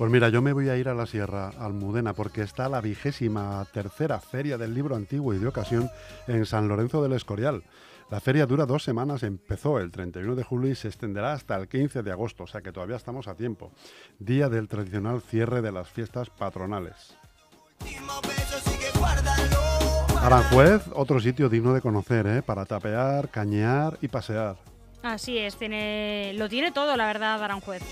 Pues 0.00 0.10
mira, 0.10 0.30
yo 0.30 0.40
me 0.40 0.54
voy 0.54 0.70
a 0.70 0.78
ir 0.78 0.88
a 0.88 0.94
la 0.94 1.04
Sierra 1.04 1.50
Almudena 1.58 2.14
porque 2.14 2.40
está 2.40 2.70
la 2.70 2.80
vigésima 2.80 3.66
tercera 3.70 4.18
Feria 4.18 4.56
del 4.56 4.72
Libro 4.72 4.96
Antiguo 4.96 5.34
y 5.34 5.38
de 5.38 5.46
Ocasión 5.46 5.90
en 6.26 6.46
San 6.46 6.68
Lorenzo 6.68 7.02
del 7.02 7.12
Escorial. 7.12 7.64
La 8.10 8.18
feria 8.18 8.46
dura 8.46 8.64
dos 8.64 8.82
semanas, 8.82 9.22
empezó 9.22 9.78
el 9.78 9.90
31 9.90 10.36
de 10.36 10.42
julio 10.42 10.70
y 10.70 10.74
se 10.74 10.88
extenderá 10.88 11.34
hasta 11.34 11.54
el 11.56 11.68
15 11.68 12.02
de 12.02 12.10
agosto, 12.10 12.44
o 12.44 12.46
sea 12.46 12.62
que 12.62 12.72
todavía 12.72 12.96
estamos 12.96 13.28
a 13.28 13.34
tiempo. 13.34 13.72
Día 14.18 14.48
del 14.48 14.68
tradicional 14.68 15.20
cierre 15.20 15.60
de 15.60 15.70
las 15.70 15.90
fiestas 15.90 16.30
patronales. 16.30 17.14
Aranjuez, 20.22 20.82
otro 20.94 21.18
sitio 21.18 21.48
digno 21.48 21.72
de 21.72 21.80
conocer, 21.80 22.26
¿eh? 22.26 22.42
para 22.42 22.66
tapear, 22.66 23.30
cañear 23.30 23.96
y 24.02 24.08
pasear. 24.08 24.56
Así 25.02 25.38
es, 25.38 25.56
tiene, 25.56 26.32
lo 26.34 26.50
tiene 26.50 26.72
todo, 26.72 26.94
la 26.96 27.06
verdad, 27.06 27.42
Aranjuez. 27.42 27.82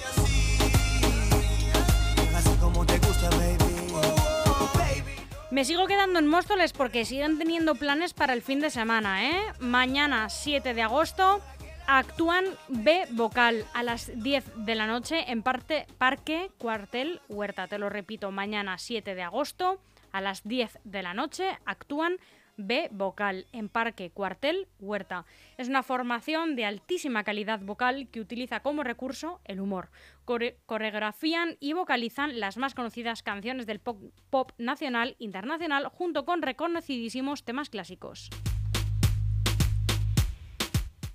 Me 5.51 5.65
sigo 5.65 5.87
quedando 5.87 6.19
en 6.19 6.27
Móstoles 6.27 6.75
porque 6.75 7.07
siguen 7.07 7.39
teniendo 7.39 7.75
planes 7.75 8.13
para 8.13 8.35
el 8.35 8.43
fin 8.43 8.61
de 8.61 8.69
semana, 8.69 9.31
¿eh? 9.31 9.41
Mañana, 9.59 10.29
7 10.29 10.75
de 10.75 10.83
agosto, 10.83 11.41
actúan 11.87 12.45
B 12.69 13.07
Vocal 13.13 13.65
a 13.73 13.83
las 13.83 14.13
10 14.15 14.45
de 14.67 14.75
la 14.75 14.87
noche 14.87 15.33
en 15.33 15.43
parte 15.43 15.87
Parque 15.97 16.51
Cuartel 16.59 17.23
Huerta. 17.31 17.67
Te 17.67 17.79
lo 17.79 17.89
repito, 17.89 18.31
mañana, 18.31 18.77
7 18.77 19.15
de 19.15 19.23
agosto, 19.23 19.81
a 20.13 20.21
las 20.21 20.43
10 20.47 20.79
de 20.85 21.03
la 21.03 21.15
noche 21.15 21.59
actúan 21.65 22.19
B 22.59 22.89
vocal 22.91 23.47
en 23.53 23.69
Parque 23.69 24.11
Cuartel 24.11 24.67
Huerta. 24.81 25.25
Es 25.57 25.69
una 25.69 25.83
formación 25.83 26.57
de 26.57 26.65
altísima 26.65 27.25
calidad 27.25 27.61
vocal 27.61 28.09
que 28.11 28.21
utiliza 28.21 28.61
como 28.61 28.83
recurso 28.83 29.41
el 29.45 29.61
humor. 29.61 29.91
coreografían 30.25 31.57
y 31.61 31.73
vocalizan 31.73 32.41
las 32.41 32.59
más 32.59 32.75
conocidas 32.75 33.23
canciones 33.23 33.67
del 33.67 33.79
pop, 33.79 34.03
pop 34.29 34.53
nacional 34.59 35.15
internacional 35.19 35.89
junto 35.89 36.25
con 36.25 36.43
reconocidísimos 36.43 37.45
temas 37.45 37.71
clásicos. 37.71 38.29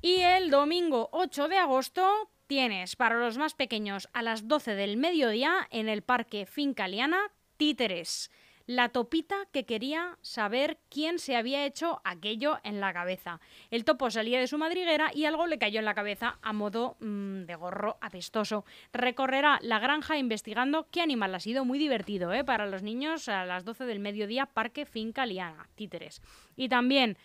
Y 0.01 0.21
el 0.21 0.49
domingo 0.49 1.10
8 1.12 1.47
de 1.49 1.58
agosto 1.58 2.29
tienes 2.47 2.95
para 2.95 3.19
los 3.19 3.38
más 3.38 3.53
pequeños 3.53 4.10
a 4.13 4.21
las 4.21 4.47
12 4.47 4.75
del 4.75 4.97
mediodía 4.97 5.67
en 5.71 5.89
el 5.89 6.01
Parque 6.01 6.45
Finca 6.45 6.88
Liana 6.88 7.19
Títeres 7.58 8.32
la 8.65 8.89
topita 8.89 9.36
que 9.52 9.65
quería 9.65 10.17
saber 10.21 10.80
quién 10.89 11.19
se 11.19 11.36
había 11.36 11.65
hecho 11.65 12.02
aquello 12.04 12.60
en 12.63 12.80
la 12.80 12.93
cabeza. 12.93 13.41
El 13.71 13.84
topo 13.84 14.10
salía 14.10 14.39
de 14.39 14.47
su 14.47 14.58
madriguera 14.58 15.12
y 15.13 15.26
algo 15.26 15.47
le 15.47 15.58
cayó 15.58 15.80
en 15.80 15.86
la 15.86 15.93
cabeza 15.93 16.39
a 16.41 16.54
modo 16.54 16.95
mm, 16.99 17.43
de 17.43 17.56
gorro 17.56 17.97
apestoso. 18.02 18.65
Recorrerá 18.93 19.60
la 19.62 19.80
granja 19.80 20.17
investigando 20.17 20.88
qué 20.91 21.02
animal 21.02 21.36
ha 21.36 21.39
sido 21.39 21.65
muy 21.65 21.78
divertido 21.78 22.32
¿eh? 22.34 22.43
para 22.43 22.67
los 22.67 22.84
niños 22.84 23.28
a 23.28 23.45
las 23.45 23.65
12 23.65 23.86
del 23.86 23.99
mediodía, 23.99 24.45
Parque 24.45 24.86
Finca 24.86 25.26
Liana, 25.26 25.67
Títeres. 25.76 26.21
Y 26.56 26.69
también, 26.69 27.17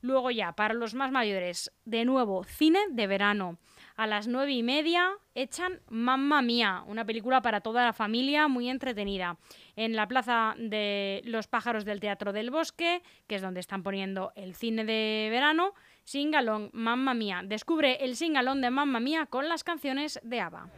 luego 0.00 0.30
ya, 0.30 0.52
para 0.52 0.72
los 0.72 0.94
más 0.94 1.10
mayores, 1.10 1.72
de 1.84 2.04
nuevo, 2.04 2.44
cine 2.44 2.80
de 2.90 3.06
verano 3.06 3.58
a 3.96 4.06
las 4.06 4.28
nueve 4.28 4.52
y 4.52 4.62
media 4.62 5.10
echan 5.34 5.80
Mamma 5.88 6.42
Mía, 6.42 6.82
una 6.86 7.04
película 7.04 7.42
para 7.42 7.60
toda 7.60 7.84
la 7.84 7.92
familia 7.92 8.48
muy 8.48 8.68
entretenida. 8.68 9.38
En 9.74 9.96
la 9.96 10.06
Plaza 10.06 10.54
de 10.58 11.22
los 11.24 11.46
Pájaros 11.46 11.84
del 11.84 12.00
Teatro 12.00 12.32
del 12.32 12.50
Bosque, 12.50 13.02
que 13.26 13.36
es 13.36 13.42
donde 13.42 13.60
están 13.60 13.82
poniendo 13.82 14.32
el 14.36 14.54
cine 14.54 14.84
de 14.84 15.28
verano, 15.30 15.74
Singalong 16.04 16.70
Mamma 16.72 17.14
Mía. 17.14 17.42
Descubre 17.44 18.04
el 18.04 18.16
singalón 18.16 18.60
de 18.60 18.70
Mamma 18.70 19.00
Mía 19.00 19.26
con 19.26 19.48
las 19.48 19.64
canciones 19.64 20.20
de 20.22 20.40
ABBA. 20.40 20.70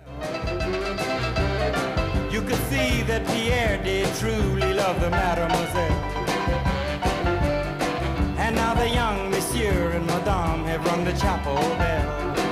And 8.49 8.57
now 8.57 8.73
the 8.73 8.89
young 8.89 9.31
monsieur 9.31 9.91
and 9.91 10.07
madame 10.07 10.65
have 10.65 10.83
rung 10.87 11.05
the 11.05 11.13
chapel 11.13 11.55
bell. 11.77 12.48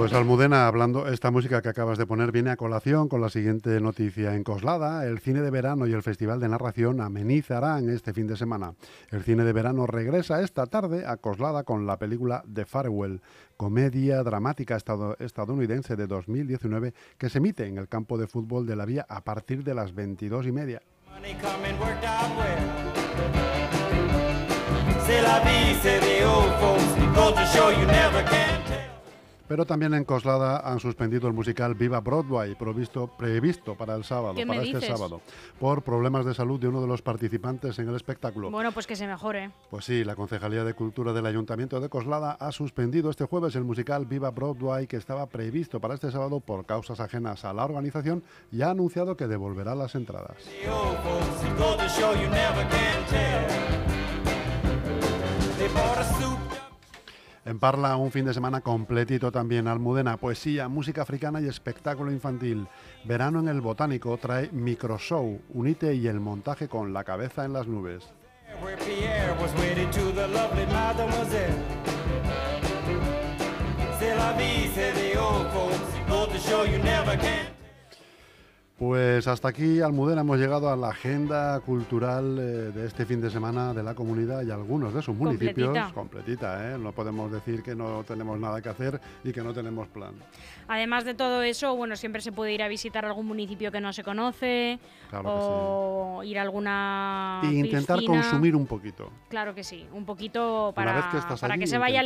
Pues 0.00 0.14
Almudena, 0.14 0.66
hablando, 0.66 1.08
esta 1.08 1.30
música 1.30 1.60
que 1.60 1.68
acabas 1.68 1.98
de 1.98 2.06
poner 2.06 2.32
viene 2.32 2.48
a 2.48 2.56
colación 2.56 3.10
con 3.10 3.20
la 3.20 3.28
siguiente 3.28 3.78
noticia. 3.82 4.34
En 4.34 4.44
Coslada, 4.44 5.04
el 5.04 5.18
cine 5.18 5.42
de 5.42 5.50
verano 5.50 5.86
y 5.86 5.92
el 5.92 6.02
Festival 6.02 6.40
de 6.40 6.48
Narración 6.48 7.02
amenizarán 7.02 7.90
este 7.90 8.14
fin 8.14 8.26
de 8.26 8.38
semana. 8.38 8.72
El 9.10 9.22
cine 9.24 9.44
de 9.44 9.52
verano 9.52 9.86
regresa 9.86 10.40
esta 10.40 10.64
tarde 10.64 11.04
a 11.06 11.18
Coslada 11.18 11.64
con 11.64 11.86
la 11.86 11.98
película 11.98 12.42
The 12.50 12.64
Farewell, 12.64 13.20
comedia 13.58 14.22
dramática 14.22 14.78
estadounidense 15.18 15.96
de 15.96 16.06
2019 16.06 16.94
que 17.18 17.28
se 17.28 17.36
emite 17.36 17.66
en 17.66 17.76
el 17.76 17.86
campo 17.86 18.16
de 18.16 18.26
fútbol 18.26 18.66
de 18.66 18.76
la 18.76 18.86
vía 18.86 19.04
a 19.06 19.20
partir 19.20 19.64
de 19.64 19.74
las 19.74 19.94
22 19.94 20.46
y 20.46 20.52
media. 20.52 20.80
Pero 29.50 29.66
también 29.66 29.94
en 29.94 30.04
Coslada 30.04 30.60
han 30.60 30.78
suspendido 30.78 31.26
el 31.26 31.34
musical 31.34 31.74
Viva 31.74 31.98
Broadway, 31.98 32.54
previsto, 32.54 33.08
previsto 33.08 33.74
para 33.74 33.96
el 33.96 34.04
sábado, 34.04 34.36
para 34.46 34.62
este 34.62 34.80
sábado, 34.80 35.22
por 35.58 35.82
problemas 35.82 36.24
de 36.24 36.34
salud 36.34 36.60
de 36.60 36.68
uno 36.68 36.80
de 36.80 36.86
los 36.86 37.02
participantes 37.02 37.76
en 37.80 37.88
el 37.88 37.96
espectáculo. 37.96 38.52
Bueno, 38.52 38.70
pues 38.70 38.86
que 38.86 38.94
se 38.94 39.08
mejore. 39.08 39.50
Pues 39.68 39.86
sí, 39.86 40.04
la 40.04 40.14
Concejalía 40.14 40.62
de 40.62 40.74
Cultura 40.74 41.12
del 41.12 41.26
Ayuntamiento 41.26 41.80
de 41.80 41.88
Coslada 41.88 42.36
ha 42.38 42.52
suspendido 42.52 43.10
este 43.10 43.24
jueves 43.24 43.56
el 43.56 43.64
musical 43.64 44.06
Viva 44.06 44.30
Broadway 44.30 44.86
que 44.86 44.98
estaba 44.98 45.26
previsto 45.26 45.80
para 45.80 45.94
este 45.94 46.12
sábado 46.12 46.38
por 46.38 46.64
causas 46.64 47.00
ajenas 47.00 47.44
a 47.44 47.52
la 47.52 47.64
organización 47.64 48.22
y 48.52 48.62
ha 48.62 48.70
anunciado 48.70 49.16
que 49.16 49.26
devolverá 49.26 49.74
las 49.74 49.96
entradas. 49.96 50.36
En 57.50 57.58
Parla, 57.58 57.96
un 57.96 58.12
fin 58.12 58.24
de 58.24 58.32
semana 58.32 58.60
completito 58.60 59.32
también. 59.32 59.66
Almudena, 59.66 60.16
poesía, 60.18 60.68
música 60.68 61.02
africana 61.02 61.40
y 61.40 61.48
espectáculo 61.48 62.12
infantil. 62.12 62.68
Verano 63.02 63.40
en 63.40 63.48
el 63.48 63.60
Botánico 63.60 64.16
trae 64.18 64.50
microshow, 64.52 65.40
unite 65.48 65.92
y 65.96 66.06
el 66.06 66.20
montaje 66.20 66.68
con 66.68 66.92
la 66.92 67.02
cabeza 67.02 67.44
en 67.44 67.52
las 67.52 67.66
nubes. 67.66 68.04
Pues 78.80 79.26
hasta 79.26 79.48
aquí, 79.48 79.82
Almudena, 79.82 80.22
hemos 80.22 80.38
llegado 80.38 80.70
a 80.70 80.74
la 80.74 80.88
agenda 80.88 81.60
cultural 81.60 82.38
eh, 82.38 82.42
de 82.72 82.86
este 82.86 83.04
fin 83.04 83.20
de 83.20 83.28
semana 83.28 83.74
de 83.74 83.82
la 83.82 83.94
comunidad 83.94 84.42
y 84.42 84.50
algunos 84.50 84.94
de 84.94 85.02
sus 85.02 85.14
municipios. 85.14 85.92
Completita. 85.92 86.72
¿eh? 86.72 86.78
No 86.78 86.92
podemos 86.92 87.30
decir 87.30 87.62
que 87.62 87.74
no 87.74 88.02
tenemos 88.04 88.40
nada 88.40 88.62
que 88.62 88.70
hacer 88.70 88.98
y 89.22 89.32
que 89.32 89.42
no 89.42 89.52
tenemos 89.52 89.86
plan. 89.88 90.14
Además 90.66 91.04
de 91.04 91.12
todo 91.12 91.42
eso, 91.42 91.76
bueno, 91.76 91.94
siempre 91.94 92.22
se 92.22 92.32
puede 92.32 92.54
ir 92.54 92.62
a 92.62 92.68
visitar 92.68 93.04
algún 93.04 93.26
municipio 93.26 93.70
que 93.70 93.82
no 93.82 93.92
se 93.92 94.02
conoce 94.02 94.78
o 95.12 96.22
ir 96.24 96.38
a 96.38 96.42
alguna. 96.42 97.42
Y 97.42 97.58
intentar 97.58 98.02
consumir 98.02 98.56
un 98.56 98.66
poquito. 98.66 99.10
Claro 99.28 99.54
que 99.54 99.62
sí, 99.62 99.86
un 99.92 100.06
poquito 100.06 100.72
para 100.74 101.10
que, 101.10 101.36
para 101.38 101.58
que 101.58 101.66
se 101.66 101.76
vaya 101.76 102.02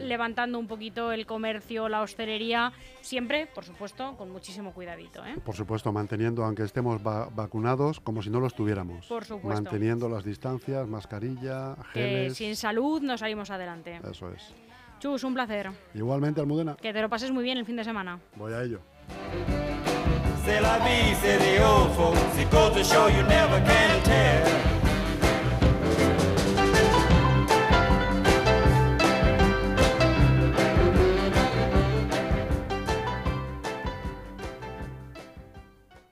levantando 0.00 0.58
un 0.58 0.66
poquito 0.66 1.12
el 1.12 1.24
comercio, 1.24 1.88
la 1.88 2.02
hostelería, 2.02 2.72
siempre, 3.00 3.46
por 3.46 3.64
supuesto, 3.64 4.16
con 4.16 4.32
muchísimo 4.32 4.72
cuidadito. 4.72 5.24
¿eh? 5.24 5.36
Por 5.44 5.54
supuesto, 5.54 5.92
manteniendo, 6.16 6.44
aunque 6.44 6.62
estemos 6.62 7.02
vacunados, 7.02 8.00
como 8.00 8.22
si 8.22 8.30
no 8.30 8.40
lo 8.40 8.46
estuviéramos. 8.46 9.06
Por 9.06 9.24
supuesto. 9.24 9.48
Manteniendo 9.48 10.08
las 10.08 10.24
distancias, 10.24 10.88
mascarilla, 10.88 11.76
geles. 11.92 12.28
Que 12.28 12.34
sin 12.34 12.56
salud 12.56 13.02
no 13.02 13.18
salimos 13.18 13.50
adelante. 13.50 14.00
Eso 14.10 14.30
es. 14.32 14.54
Chus, 14.98 15.24
un 15.24 15.34
placer. 15.34 15.70
Igualmente, 15.94 16.40
Almudena. 16.40 16.76
Que 16.76 16.94
te 16.94 17.02
lo 17.02 17.10
pases 17.10 17.30
muy 17.30 17.44
bien 17.44 17.58
el 17.58 17.66
fin 17.66 17.76
de 17.76 17.84
semana. 17.84 18.18
Voy 18.36 18.54
a 18.54 18.62
ello. 18.62 18.80